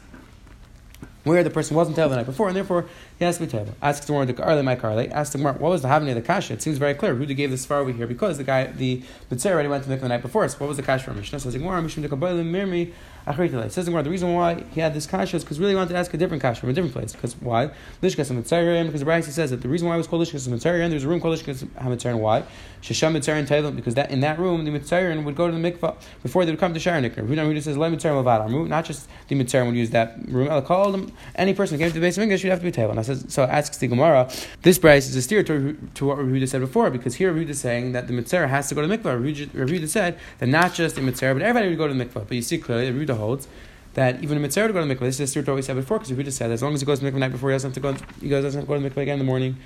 where 1.23 1.43
the 1.43 1.49
person 1.49 1.75
wasn't 1.75 1.95
tell 1.95 2.09
the 2.09 2.15
night 2.15 2.25
before, 2.25 2.47
and 2.47 2.55
therefore 2.55 2.85
he 3.17 3.25
has 3.25 3.37
to 3.37 3.45
be 3.45 3.51
table. 3.51 3.73
Asks 3.81 4.05
the 4.05 4.25
the 4.25 4.43
Arle 4.43 4.63
my 4.63 4.75
Karle. 4.75 5.07
Asks 5.11 5.33
the 5.33 5.41
what 5.41 5.59
was 5.59 5.81
the 5.81 5.87
having 5.87 6.09
of 6.09 6.15
the 6.15 6.21
kasha? 6.21 6.53
It 6.53 6.61
seems 6.61 6.77
very 6.77 6.93
clear. 6.93 7.15
Who 7.15 7.25
gave 7.25 7.51
this 7.51 7.65
far 7.65 7.79
over 7.79 7.91
here? 7.91 8.07
Because 8.07 8.37
the 8.37 8.43
guy, 8.43 8.67
the 8.67 9.01
Mitzvah 9.29 9.51
already 9.51 9.69
went 9.69 9.83
to 9.83 9.89
the 9.89 10.07
night 10.07 10.21
before. 10.21 10.47
So 10.49 10.57
what 10.57 10.67
was 10.67 10.77
the 10.77 10.83
kasha 10.83 11.05
for 11.05 11.13
Mishnah? 11.13 11.39
Says 11.39 11.53
the 11.53 11.59
Gemara, 11.59 11.81
Mishum 11.81 12.07
Mirmi 12.07 12.91
Says 13.25 13.85
the 13.85 13.91
Gemara, 13.91 14.03
the 14.03 14.09
reason 14.09 14.33
why 14.33 14.65
he 14.73 14.81
had 14.81 14.93
this 14.93 15.05
kasha 15.05 15.37
is 15.37 15.45
because 15.45 15.57
really 15.57 15.75
wanted 15.75 15.93
to 15.93 15.95
ask 15.95 16.13
a 16.13 16.17
different 16.17 16.41
kasha 16.41 16.59
from 16.59 16.69
a 16.71 16.73
different 16.73 16.93
place. 16.93 17.13
Because 17.13 17.39
why? 17.39 17.71
Lishkas 18.01 18.29
Mitzvah 18.35 18.83
because 18.83 18.99
the 18.99 19.05
Braysi 19.05 19.29
says 19.29 19.51
that 19.51 19.61
the 19.61 19.69
reason 19.69 19.87
why 19.87 19.95
it 19.95 19.97
was 19.97 20.07
called 20.07 20.27
Lishkas 20.27 20.45
Mitzvah 20.49 20.89
there's 20.89 21.05
a 21.05 21.07
room 21.07 21.21
called 21.21 21.39
Lishkas 21.39 21.65
Hamitzvah. 21.65 22.19
Why? 22.19 22.43
Shesham 22.81 23.15
Tailam 23.15 23.77
because 23.77 23.95
that 23.95 24.11
in 24.11 24.19
that 24.19 24.39
room 24.39 24.65
the 24.65 24.71
Mitzvah 24.71 25.21
would 25.21 25.35
go 25.37 25.49
to 25.49 25.57
the 25.57 25.71
mikvah 25.71 25.95
before 26.21 26.43
they 26.43 26.51
would 26.51 26.59
come 26.59 26.73
to 26.73 26.81
Shaar 26.81 26.99
Nikanor. 26.99 27.25
Who 27.25 27.61
says 27.61 27.77
Lai 27.77 27.87
Mitzvah 27.87 28.67
Not 28.67 28.83
just 28.83 29.07
the 29.29 29.35
Mitzvah 29.35 29.63
would 29.63 29.75
use 29.75 29.91
that 29.91 30.17
room. 30.27 30.49
I'll 30.49 30.61
call 30.61 30.91
them 30.91 31.12
any 31.35 31.53
person 31.53 31.77
who 31.77 31.83
came 31.83 31.89
to 31.89 31.93
the 31.93 32.05
base 32.05 32.17
of 32.17 32.23
English, 32.23 32.43
you'd 32.43 32.49
have 32.51 32.61
to 32.61 32.71
be 32.71 32.83
I 32.83 33.01
says 33.01 33.25
so 33.29 33.43
asks 33.43 33.77
the 33.77 33.87
Gemara, 33.87 34.29
this 34.61 34.77
price 34.77 35.07
is 35.07 35.15
a 35.15 35.21
steer 35.21 35.43
to, 35.43 35.77
to 35.95 36.05
what 36.05 36.17
Rehuda 36.17 36.47
said 36.47 36.61
before, 36.61 36.89
because 36.89 37.15
here 37.15 37.33
Rehuda 37.33 37.49
is 37.49 37.59
saying 37.59 37.91
that 37.93 38.07
the 38.07 38.13
Mitzvah 38.13 38.47
has 38.47 38.69
to 38.69 38.75
go 38.75 38.81
to 38.81 38.87
the 38.87 38.97
mikvah. 38.97 39.49
Rehuda 39.51 39.87
said 39.87 40.19
that 40.39 40.47
not 40.47 40.73
just 40.73 40.95
the 40.95 41.01
Mitzvah, 41.01 41.33
but 41.33 41.41
everybody 41.41 41.69
would 41.69 41.77
go 41.77 41.87
to 41.87 41.93
the 41.93 42.05
mikvah. 42.05 42.27
But 42.27 42.31
you 42.31 42.41
see 42.41 42.57
clearly 42.57 42.89
that 42.89 42.97
Rehuda 42.97 43.17
holds 43.17 43.47
that 43.93 44.23
even 44.23 44.37
a 44.37 44.39
mitzvah 44.39 44.67
to 44.67 44.73
go 44.73 44.81
to 44.81 44.87
the 44.87 44.95
mikvah. 44.95 45.01
This 45.01 45.15
is 45.15 45.21
a 45.21 45.27
steer 45.27 45.43
to 45.43 45.51
what 45.51 45.55
we 45.57 45.61
said 45.61 45.75
before, 45.75 45.99
because 45.99 46.11
Rehuda 46.11 46.31
said 46.31 46.51
as 46.51 46.63
long 46.63 46.73
as 46.73 46.81
he 46.81 46.85
goes 46.85 46.99
to 46.99 47.05
the 47.05 47.11
mikvah 47.11 47.15
the 47.15 47.19
night 47.19 47.31
before, 47.31 47.51
he 47.51 47.55
doesn't 47.55 47.69
have 47.69 47.75
to 47.75 47.79
go. 47.79 48.05
He 48.19 48.29
doesn't 48.29 48.53
have 48.53 48.63
to 48.63 48.67
go 48.67 48.75
to 48.75 48.81
the 48.81 48.89
mikvah 48.89 49.03
again 49.03 49.13
in 49.13 49.19
the 49.19 49.25
morning. 49.25 49.57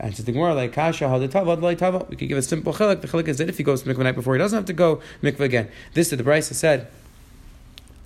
And 0.00 0.14
says 0.14 0.24
the 0.24 0.32
Gemara 0.32 0.54
like 0.54 0.72
kasha 0.72 1.08
had 1.08 1.30
tava. 1.30 2.06
We 2.08 2.16
could 2.16 2.28
give 2.28 2.38
a 2.38 2.42
simple 2.42 2.72
chilek. 2.72 3.00
The 3.00 3.08
chilek 3.08 3.28
is 3.28 3.38
that 3.38 3.48
if 3.48 3.58
he 3.58 3.62
goes 3.62 3.82
to 3.82 3.88
mikvah 3.88 3.98
the 3.98 4.04
night 4.04 4.14
before, 4.16 4.34
he 4.34 4.38
doesn't 4.38 4.56
have 4.56 4.64
to 4.66 4.72
go 4.72 5.00
mikvah 5.22 5.40
again. 5.40 5.68
This 5.92 6.10
is 6.10 6.18
the 6.18 6.24
Bryce 6.24 6.48
said 6.48 6.88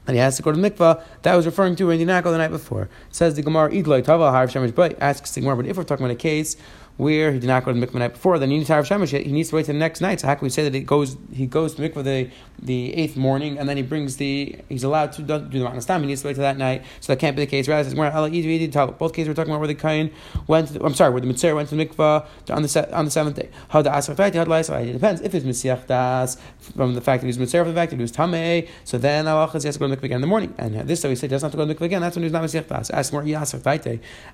and 0.09 0.17
he 0.17 0.21
has 0.21 0.37
to 0.37 0.43
go 0.43 0.51
to 0.51 0.59
mikvah, 0.59 1.03
that 1.23 1.37
was 1.37 1.47
referring 1.47 1.77
to 1.77 1.87
when 1.87 1.99
he 1.99 2.05
did 2.05 2.11
not 2.11 2.25
the 2.25 2.37
night 2.37 2.49
before. 2.49 2.89
Says 3.11 3.35
the 3.35 3.43
Gemara, 3.43 3.71
Idloi 3.71 4.03
Tava, 4.03 4.25
Harav 4.25 4.51
Shemesh, 4.51 4.97
asks 5.01 5.33
the 5.33 5.43
Gemara, 5.43 5.57
but 5.57 5.67
if 5.67 5.77
we're 5.77 5.85
talking 5.85 6.05
about 6.05 6.15
a 6.15 6.19
case 6.19 6.57
where 6.99 7.33
he 7.33 7.39
did 7.39 7.47
not 7.47 7.65
go 7.65 7.73
to 7.73 7.79
the 7.79 7.87
mikvah 7.87 7.93
the 7.93 7.99
night 8.01 8.13
before, 8.13 8.39
then 8.39 8.51
he 8.51 8.57
needs 8.57 8.67
to 8.67 8.75
have 8.75 8.85
shemesh. 8.85 9.25
He 9.25 9.33
needs 9.33 9.49
to 9.51 9.57
wait 9.57 9.67
till 9.67 9.73
the 9.73 9.79
next 9.79 10.01
night. 10.01 10.21
So 10.21 10.27
how 10.27 10.35
can 10.35 10.45
we 10.45 10.51
say 10.51 10.65
that 10.65 10.75
he 10.75 10.81
goes 10.81 11.17
he 11.33 11.47
goes 11.47 11.75
to 11.77 11.83
mikvah 11.83 12.05
the, 12.05 12.31
the 12.61 12.93
eighth 12.95 13.17
morning 13.17 13.57
and 13.57 13.69
then 13.69 13.77
he 13.77 13.85
brings 13.85 14.17
the 14.17 14.57
he's 14.69 14.83
allowed 14.83 15.13
to 15.13 15.23
do 15.23 15.39
the 15.39 15.59
matnas 15.59 15.87
time. 15.87 16.01
He 16.03 16.09
needs 16.09 16.23
to 16.23 16.27
wait 16.27 16.35
till 16.35 16.43
that 16.43 16.59
night. 16.59 16.85
So 17.01 17.13
that 17.13 17.21
can't 17.21 17.37
be 17.37 17.43
the 17.43 17.51
case. 17.51 17.69
Rather, 17.69 17.89
both 17.89 19.13
cases 19.15 19.29
we're 19.29 19.35
talking 19.35 19.53
about 19.53 19.61
where 19.61 19.69
the 19.69 19.75
kain 19.75 20.11
went. 20.49 20.69
To, 20.69 20.85
I'm 20.85 20.95
sorry, 20.95 21.13
where 21.13 21.21
the 21.21 21.29
mitzvah 21.29 21.55
went 21.55 21.69
to 21.69 21.77
the 21.77 21.87
mikvah 21.87 22.27
on 22.51 22.63
the 22.63 22.97
on 22.97 23.05
the 23.05 23.11
seventh 23.13 23.37
day. 23.37 23.49
How 23.69 23.81
the 23.81 23.93
had 23.93 24.89
It 24.89 24.93
depends 24.93 25.21
if 25.21 25.35
it's 25.35 25.47
misiach 25.47 25.87
das 25.87 26.37
from 26.59 26.95
the 26.95 27.01
fact 27.01 27.21
that 27.21 27.27
he 27.27 27.29
was 27.29 27.39
mitzvah 27.39 27.59
from 27.59 27.75
the 27.75 27.81
fact 27.81 27.91
that 27.91 27.97
he 27.97 28.03
was 28.03 28.13
tamei. 28.13 28.69
So 28.85 28.99
then 28.99 29.27
halachas 29.27 29.63
he 29.63 29.69
has 29.69 29.77
to 29.77 29.79
go 29.79 29.89
to 29.89 29.97
mikvah 29.97 30.03
again 30.03 30.17
in 30.17 30.23
the 30.23 30.27
morning. 30.27 30.53
And 30.59 30.75
this 30.89 31.05
way 31.05 31.11
he 31.11 31.17
said 31.17 31.31
he 31.31 31.35
doesn't 31.35 31.47
have 31.47 31.53
to 31.53 31.65
go 31.65 31.65
to 31.65 31.75
mikvah 31.75 31.87
again. 31.87 32.01
That's 32.01 32.17
when 32.17 32.25
he's 32.25 32.33
not 32.33 32.43
misiach 32.43 32.67
das. 32.67 32.91
Ask 32.91 33.13
more 33.13 33.23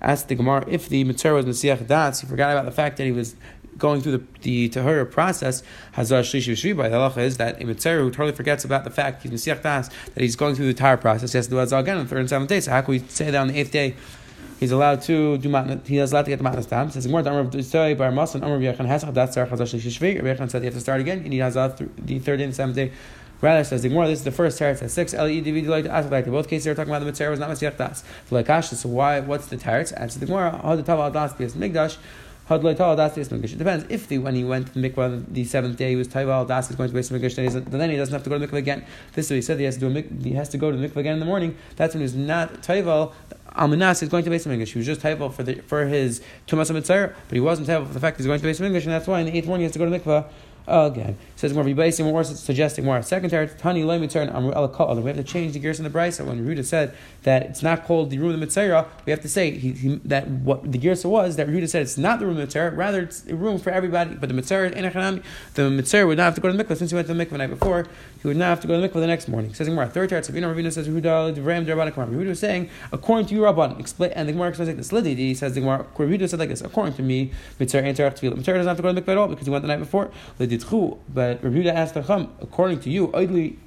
Ask 0.00 0.28
the 0.28 0.35
gemara 0.35 0.64
if 0.68 0.88
the 0.88 1.04
mitzvah 1.04 1.35
was 1.35 1.44
misiach 1.44 1.87
das. 1.87 2.21
He 2.21 2.26
forgot 2.26 2.53
about 2.54 2.64
the 2.64 2.73
fact 2.73 2.96
that 2.96 3.04
he 3.04 3.12
was 3.12 3.37
going 3.76 4.00
through 4.00 4.12
the, 4.12 4.25
the 4.42 4.68
Tahura 4.68 5.11
process, 5.11 5.62
Hazar 5.92 6.20
Shlishi 6.20 6.52
Shriba, 6.52 6.90
the 6.90 6.96
halacha 6.96 7.18
is 7.18 7.38
that 7.38 7.61
a 7.61 7.66
Mitzvah 7.66 7.99
who 7.99 8.11
totally 8.11 8.32
forgets 8.32 8.64
about 8.64 8.84
the 8.84 8.90
fact 8.90 9.23
he's 9.23 9.44
Das, 9.44 9.62
that 9.62 9.90
he's 10.16 10.37
going 10.37 10.54
through 10.54 10.66
the 10.66 10.70
entire 10.70 10.96
process, 10.96 11.32
he 11.32 11.38
has 11.38 11.46
to 11.46 11.50
do 11.50 11.56
Hazar 11.56 11.78
again 11.78 11.99
on 11.99 12.04
the 12.04 12.08
third 12.08 12.20
and 12.20 12.28
seventh 12.28 12.49
day. 12.49 12.61
So 12.61 12.70
how 12.70 12.82
can 12.82 12.92
we 12.92 12.99
say 13.00 13.30
that 13.30 13.40
on 13.40 13.49
the 13.49 13.58
eighth 13.58 13.73
day? 13.73 13.96
He's 14.61 14.70
allowed 14.70 15.02
to 15.02 15.38
do 15.38 15.49
matna, 15.49 15.84
he 15.84 15.99
is 15.99 16.12
allowed 16.12 16.26
to 16.26 16.30
get 16.30 16.38
the 16.38 16.44
matnas 16.44 16.68
tam. 16.68 16.90
Says 16.90 17.08
more 17.08 17.20
Amr 17.20 17.50
Tzai 17.50 17.99
Bar 17.99 18.12
Mas 18.12 18.37
and 18.37 18.44
Amr 18.44 18.61
Yachan 18.61 18.87
Hasach 18.87 19.12
that's 19.12 19.37
Tzar 19.37 19.49
Chazar 19.49 19.66
Shlishi 19.66 19.90
Shvi. 19.90 20.23
Rabbi 20.23 20.40
Yachan 20.40 20.49
said 20.49 20.62
you 20.62 20.66
have 20.66 20.75
to 20.75 20.80
start 20.80 21.00
again. 21.00 21.25
You 21.25 21.30
need 21.30 21.38
Hazar 21.38 21.75
the 21.99 22.18
third 22.20 22.40
and 22.40 22.54
seventh 22.54 22.76
day. 22.76 22.92
Rather, 23.40 23.64
says 23.64 23.82
the 23.82 23.88
this 23.88 24.20
is 24.20 24.25
the 24.25 24.30
first 24.30 24.58
teretz 24.58 24.82
at 24.82 24.90
six. 24.90 25.12
L 25.12 25.28
E 25.28 25.40
D 25.40 25.50
V 25.50 25.62
like 25.62 25.84
to 25.84 25.90
ask 25.90 26.08
like 26.11 26.25
both 26.26 26.49
cases 26.49 26.64
they're 26.64 26.75
talking 26.75 26.90
about 26.90 27.00
the 27.00 27.06
mitzvah 27.06 27.28
was 27.28 27.40
not 27.40 27.50
mesiach 27.50 27.76
das. 27.76 28.04
So 28.80 28.88
why? 28.88 29.20
What's 29.20 29.49
the 29.49 29.56
teretz? 29.56 29.92
Answer 30.00 30.20
the 30.20 30.26
Gemara. 30.26 30.62
How 30.62 30.76
the 30.76 30.84
taval 30.84 31.12
das 31.12 31.34
be 31.34 31.44
migdash. 31.46 31.99
It 32.50 33.58
depends. 33.58 33.86
If 33.88 34.08
the, 34.08 34.18
when 34.18 34.34
he 34.34 34.44
went 34.44 34.66
to 34.66 34.78
the 34.78 34.90
mikvah 34.90 35.24
the 35.32 35.44
seventh 35.44 35.78
day 35.78 35.90
he 35.90 35.96
was 35.96 36.08
taival 36.08 36.46
das 36.46 36.68
is 36.68 36.76
going 36.76 36.90
to 36.90 36.94
base 36.94 37.08
mikvah 37.08 37.52
then, 37.64 37.78
then 37.78 37.90
he 37.90 37.96
doesn't 37.96 38.12
have 38.12 38.22
to 38.24 38.30
go 38.30 38.38
to 38.38 38.46
the 38.46 38.52
mikvah 38.52 38.58
again. 38.58 38.84
This 39.14 39.26
is 39.26 39.30
what 39.30 39.36
he 39.36 39.42
said 39.42 39.58
he 39.58 39.64
has 39.64 39.78
to 39.78 39.90
do 39.90 40.18
he 40.22 40.32
has 40.32 40.50
to 40.50 40.58
go 40.58 40.70
to 40.70 40.76
the 40.76 40.88
mikvah 40.88 40.96
again 40.96 41.14
in 41.14 41.20
the 41.20 41.26
morning. 41.26 41.56
That's 41.76 41.94
when 41.94 42.02
he's 42.02 42.14
not 42.14 42.52
taival. 42.62 43.12
Almanas 43.56 44.02
is 44.02 44.08
going 44.08 44.24
to 44.24 44.30
base 44.30 44.46
English. 44.46 44.72
He 44.72 44.78
was 44.78 44.86
just 44.86 45.00
taival 45.00 45.32
for 45.32 45.42
the 45.42 45.54
for 45.62 45.86
his 45.86 46.20
tumas 46.46 46.68
but 46.68 47.14
he 47.34 47.40
wasn't 47.40 47.68
taival 47.68 47.86
for 47.86 47.94
the 47.94 48.00
fact 48.00 48.18
he's 48.18 48.26
going 48.26 48.40
to 48.40 48.44
base 48.44 48.60
English, 48.60 48.84
and 48.84 48.92
that's 48.92 49.06
why 49.06 49.20
in 49.20 49.26
the 49.26 49.38
eighth 49.38 49.46
morning 49.46 49.60
he 49.60 49.64
has 49.64 49.72
to 49.72 49.78
go 49.78 49.86
to 49.86 49.90
the 49.90 49.98
mikvah 49.98 50.26
again. 50.66 51.16
Says 51.37 51.52
more 51.52 51.64
Rebaisim 51.64 52.04
more 52.04 52.25
suggesting 52.25 52.85
more. 52.85 53.02
Second 53.02 53.30
teretz, 53.30 53.59
Tani 53.59 53.85
Loy 53.85 53.99
Mitzvah 53.99 54.35
Amru 54.35 54.52
El 54.52 54.68
We 55.02 55.11
have 55.11 55.16
to 55.16 55.25
change 55.25 55.52
the 55.52 55.59
gears 55.59 55.78
in 55.78 55.85
the 55.85 55.90
brisa. 55.90 56.25
When 56.25 56.44
Rehuda 56.44 56.64
said 56.64 56.94
that 57.25 57.42
it's 57.42 57.62
not 57.62 57.85
called 57.85 58.11
the 58.11 58.18
room 58.18 58.28
of 58.28 58.35
the 58.35 58.47
Mitzvah, 58.47 58.87
we 59.04 59.11
have 59.11 59.21
to 59.21 59.28
say 59.28 59.50
he, 59.50 59.73
he, 59.73 59.97
that 60.04 60.28
what 60.28 60.71
the 60.71 60.78
gears 60.78 61.04
was 61.04 61.37
that 61.37 61.49
Rehuda 61.49 61.68
said 61.68 61.83
it's 61.83 61.99
not 61.99 62.18
the 62.18 62.26
room 62.26 62.37
of 62.37 62.42
Mitzvah, 62.44 62.71
rather 62.71 63.02
it's 63.02 63.26
a 63.26 63.35
room 63.35 63.59
for 63.59 63.71
everybody. 63.71 64.14
But 64.14 64.28
the 64.28 64.35
Mitzvah 64.35 64.71
the 65.54 65.71
Mitzvah 65.71 66.06
would 66.06 66.16
not 66.16 66.25
have 66.25 66.35
to 66.37 66.40
go 66.40 66.50
to 66.50 66.56
the 66.56 66.64
mikvah 66.64 66.76
since 66.76 66.90
he 66.90 66.94
went 66.94 67.09
to 67.09 67.14
the 67.14 67.25
mikvah 67.25 67.30
the 67.30 67.38
night 67.38 67.50
before. 67.50 67.87
He 68.23 68.28
would 68.28 68.37
not 68.37 68.47
have 68.47 68.61
to 68.61 68.66
go 68.66 68.80
to 68.80 68.80
the 68.80 68.88
mikvah 68.88 69.00
the 69.00 69.06
next 69.06 69.28
morning. 69.28 69.52
Says 69.54 69.68
more. 69.68 69.87
Third 69.87 70.11
teretz, 70.11 70.30
Ravina 70.30 70.54
Ravina 70.54 70.73
says 70.73 70.88
Rehuda 70.88 71.44
Ram 71.44 71.66
Rehuda 71.66 72.28
was 72.28 72.38
saying 72.38 72.71
according 72.92 73.26
to 73.26 73.35
you 73.35 73.40
Rabban. 73.40 73.78
Explain 73.80 74.12
and 74.12 74.28
the 74.28 74.33
Gemara 74.33 74.49
explains 74.49 74.68
like 74.68 74.76
this. 74.76 74.92
Lididi 74.92 75.37
says 75.37 75.54
the 75.54 75.61
Gemara. 75.61 75.85
Rehuda 75.97 76.28
said 76.28 76.38
like 76.38 76.49
this. 76.49 76.62
According 76.62 76.94
to 76.94 77.02
me, 77.02 77.33
Mitzvah 77.59 77.83
Mitzvah 77.83 77.92
doesn't 77.92 78.66
have 78.66 78.76
to 78.76 78.83
go 78.83 78.92
to 78.92 78.94
the 78.94 79.02
mikvah 79.02 79.09
at 79.09 79.18
all 79.18 79.28
because 79.28 79.47
he 79.47 79.50
went 79.50 79.62
the 79.62 79.68
night 79.68 79.80
before. 79.80 80.11
V'ditchu, 80.58 80.99
but 81.08 81.42
Rabbi 81.42 81.68
asked 81.68 81.94
Chacham, 81.94 82.32
according 82.40 82.80
to 82.80 82.90
you, 82.90 83.14
ideally, 83.14 83.58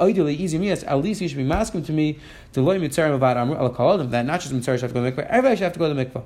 ideally 0.00 0.34
easy 0.34 0.58
mias, 0.58 0.84
at 0.84 0.94
least 0.96 1.20
you 1.20 1.28
should 1.28 1.38
be 1.38 1.44
masking 1.44 1.82
to 1.84 1.92
me 1.92 2.18
to 2.52 2.62
loy 2.62 2.78
mitzvah 2.78 3.12
about 3.12 3.36
amru 3.36 3.56
al 3.56 3.72
kaladim, 3.72 4.10
that 4.10 4.26
not 4.26 4.40
just 4.40 4.52
mitzvah 4.52 4.78
should 4.78 4.82
have 4.82 4.90
to 4.92 4.94
go 4.94 5.04
to 5.04 5.14
the 5.14 5.22
mikvah, 5.22 5.26
everybody 5.28 5.56
should 5.56 5.64
have 5.64 5.72
to 5.72 5.78
go 5.78 5.88
to 5.88 5.94
the 5.94 6.04
mikvah. 6.04 6.24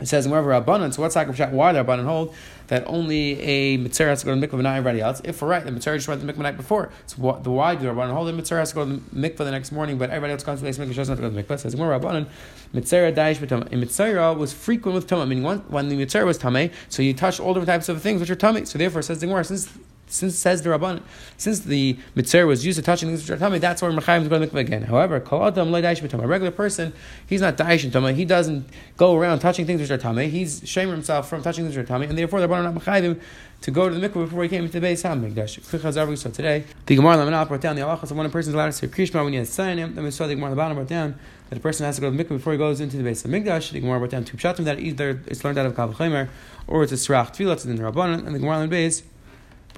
It 0.00 0.06
says 0.06 0.28
wherever 0.28 0.48
Rabbanan, 0.50 0.94
so 0.94 1.02
what's 1.02 1.16
Hakam 1.16 1.50
Why 1.50 1.72
the 1.72 1.82
Rabbanan 1.82 2.04
hold 2.04 2.32
that 2.68 2.84
only 2.86 3.40
a 3.40 3.76
Mitzvah 3.78 4.04
has 4.04 4.20
to 4.20 4.26
go 4.26 4.34
to 4.34 4.46
mikvah 4.46 4.52
and 4.52 4.62
not 4.62 4.76
everybody 4.76 5.00
else? 5.00 5.20
If 5.24 5.42
we're 5.42 5.48
right, 5.48 5.64
the 5.64 5.72
Mitzvah 5.72 5.96
just 5.96 6.06
went 6.06 6.20
to 6.20 6.26
mikvah 6.26 6.36
the 6.36 6.42
night 6.44 6.56
before. 6.56 6.90
So 7.06 7.16
what, 7.16 7.42
the 7.42 7.50
why 7.50 7.74
do 7.74 7.82
the 7.82 7.92
Rabbanan 7.92 8.12
hold 8.12 8.28
the 8.28 8.32
Mitzvah 8.32 8.58
has 8.58 8.68
to 8.70 8.74
go 8.76 8.84
to 8.84 8.92
the 8.92 9.00
mikvah 9.28 9.38
the 9.38 9.50
next 9.50 9.72
morning, 9.72 9.98
but 9.98 10.10
everybody 10.10 10.34
else 10.34 10.44
comes 10.44 10.60
to 10.60 10.64
the 10.64 10.70
mikvah 10.70 10.94
doesn't 10.94 11.12
have 11.12 11.18
to 11.18 11.22
go 11.22 11.28
to 11.28 11.34
the 11.34 11.42
mikvah? 11.42 11.56
It 11.56 11.60
says 11.60 11.74
where 11.74 11.98
Rabbanan, 11.98 12.28
Mitzvah 12.72 13.12
Daish 13.12 13.38
B'Tama. 13.38 13.72
A 13.72 13.76
Mitzvah 13.76 14.34
was 14.34 14.52
frequent 14.52 14.94
with 14.94 15.08
Tama, 15.08 15.26
meaning 15.26 15.42
when, 15.42 15.58
when 15.60 15.88
the 15.88 15.96
Mitzvah 15.96 16.24
was 16.24 16.38
Tame, 16.38 16.70
so 16.88 17.02
you 17.02 17.12
touch 17.12 17.40
all 17.40 17.52
different 17.52 17.68
types 17.68 17.88
of 17.88 18.00
things 18.00 18.20
which 18.20 18.30
are 18.30 18.36
Tame. 18.36 18.64
So 18.66 18.78
therefore, 18.78 19.02
says 19.02 19.18
the 19.18 19.42
since 19.42 19.68
since 20.08 20.36
says 20.36 20.62
the 20.62 20.70
Rabban, 20.70 21.02
since 21.36 21.60
the 21.60 21.96
mitzvah 22.14 22.46
was 22.46 22.64
used 22.64 22.78
to 22.78 22.82
touching 22.82 23.08
things 23.08 23.22
which 23.22 23.30
are 23.30 23.36
tummy, 23.36 23.58
that's 23.58 23.82
why 23.82 23.88
Mechayim 23.88 24.22
to 24.22 24.28
going 24.28 24.42
to 24.42 24.48
mikveh 24.48 24.60
again. 24.60 24.82
However, 24.82 25.20
kol 25.20 25.46
adam 25.46 25.74
A 25.74 26.26
regular 26.26 26.50
person, 26.50 26.92
he's 27.26 27.40
not 27.40 27.56
daish 27.56 27.90
tummy. 27.90 28.14
He 28.14 28.24
doesn't 28.24 28.68
go 28.96 29.16
around 29.16 29.40
touching 29.40 29.66
things 29.66 29.80
which 29.80 29.90
are 29.90 29.98
tummy. 29.98 30.28
He's 30.28 30.62
shaming 30.64 30.94
himself 30.94 31.28
from 31.28 31.42
touching 31.42 31.64
things 31.64 31.76
which 31.76 31.84
are 31.84 31.88
tummy, 31.88 32.06
and 32.06 32.16
therefore 32.16 32.40
the 32.40 32.48
Rabban 32.48 32.64
not 32.64 32.74
Mechayim 32.74 33.20
to 33.60 33.70
go 33.70 33.88
to 33.88 33.94
the 33.94 34.08
mikveh 34.08 34.24
before 34.24 34.42
he 34.44 34.48
came 34.48 34.62
into 34.62 34.74
the 34.74 34.80
base 34.80 35.02
Hamikdash. 35.02 36.18
So 36.18 36.30
today, 36.30 36.64
the 36.86 36.94
Gemara 36.94 37.16
Lamanal 37.16 37.48
brought 37.48 37.60
down 37.60 37.76
the 37.76 37.82
halachas 37.82 38.10
of 38.10 38.16
when 38.16 38.26
a 38.26 38.30
person 38.30 38.50
is 38.50 38.54
allowed 38.54 38.66
to 38.66 38.72
say 38.72 38.86
Krishma 38.86 39.24
when 39.24 39.32
he 39.32 39.38
has 39.38 39.56
him. 39.56 39.94
Then 39.94 40.04
we 40.04 40.10
saw 40.10 40.26
the 40.26 40.34
Gemara 40.34 40.54
bottom 40.54 40.76
brought 40.76 40.88
down 40.88 41.16
that 41.50 41.58
a 41.58 41.60
person 41.60 41.84
has 41.84 41.96
to 41.96 42.00
go 42.00 42.10
to 42.10 42.16
the 42.16 42.24
mikveh 42.24 42.28
before 42.28 42.52
he 42.52 42.58
goes 42.58 42.80
into 42.80 42.96
the 42.96 43.02
base 43.02 43.24
of 43.24 43.30
Mikdash. 43.30 43.72
The 43.72 43.80
Gemara 43.80 43.98
brought 43.98 44.10
down 44.10 44.24
two 44.24 44.36
pshatim 44.36 44.64
that 44.64 44.78
either 44.78 45.20
it's 45.26 45.44
learned 45.44 45.58
out 45.58 45.66
of 45.66 45.74
Kavach 45.74 46.28
or 46.66 46.82
it's 46.84 46.92
a 46.92 46.96
Srach 46.96 47.40
it's 47.40 47.64
in 47.64 47.76
the 47.76 47.82
Rabbanan, 47.82 48.26
and 48.26 48.34
the 48.34 48.38
Gemara 48.38 48.56
on 48.56 48.62
the 48.62 48.68
base 48.68 49.02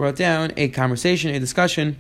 brought 0.01 0.17
down 0.17 0.51
a 0.57 0.69
conversation, 0.71 1.35
a 1.35 1.39
discussion. 1.39 1.97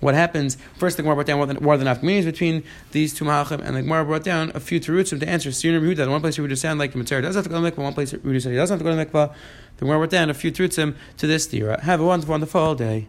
What 0.00 0.14
happens? 0.14 0.58
First, 0.76 0.96
the 0.96 1.04
Gemara 1.04 1.14
brought 1.14 1.26
down 1.26 1.38
what, 1.38 1.62
what 1.62 1.74
are 1.74 1.76
the 1.78 1.84
nafkaminis 1.84 2.24
between 2.24 2.64
these 2.90 3.14
two 3.14 3.24
malachim, 3.24 3.64
and 3.64 3.76
the 3.76 3.82
Gemara 3.82 4.04
brought 4.04 4.24
down 4.24 4.50
a 4.56 4.60
few 4.60 4.80
terutzim 4.80 5.20
to 5.20 5.28
answer. 5.28 5.50
Sirna 5.50 5.80
Yehuda, 5.80 6.10
one 6.10 6.20
place 6.20 6.36
Yehuda 6.36 6.58
sound 6.58 6.80
like 6.80 6.96
a 6.96 6.98
Mitzvah 6.98 7.22
does 7.22 7.36
have 7.36 7.44
to 7.44 7.50
go 7.50 7.62
to 7.62 7.70
mikvah, 7.70 7.78
one 7.78 7.94
place 7.94 8.12
Yehuda 8.12 8.42
say 8.42 8.50
he 8.50 8.56
doesn't 8.56 8.74
have 8.74 8.84
to 8.84 8.84
go 8.84 8.96
to 8.96 9.06
mikvah. 9.06 9.32
The 9.76 9.84
Gemara 9.84 9.98
brought 9.98 10.10
down 10.10 10.30
a 10.30 10.34
few 10.34 10.50
terutzim 10.50 10.96
to 11.18 11.28
this 11.28 11.46
theory. 11.46 11.76
Have 11.80 12.00
a 12.00 12.04
wonderful, 12.04 12.32
wonderful 12.32 12.74
day. 12.74 13.06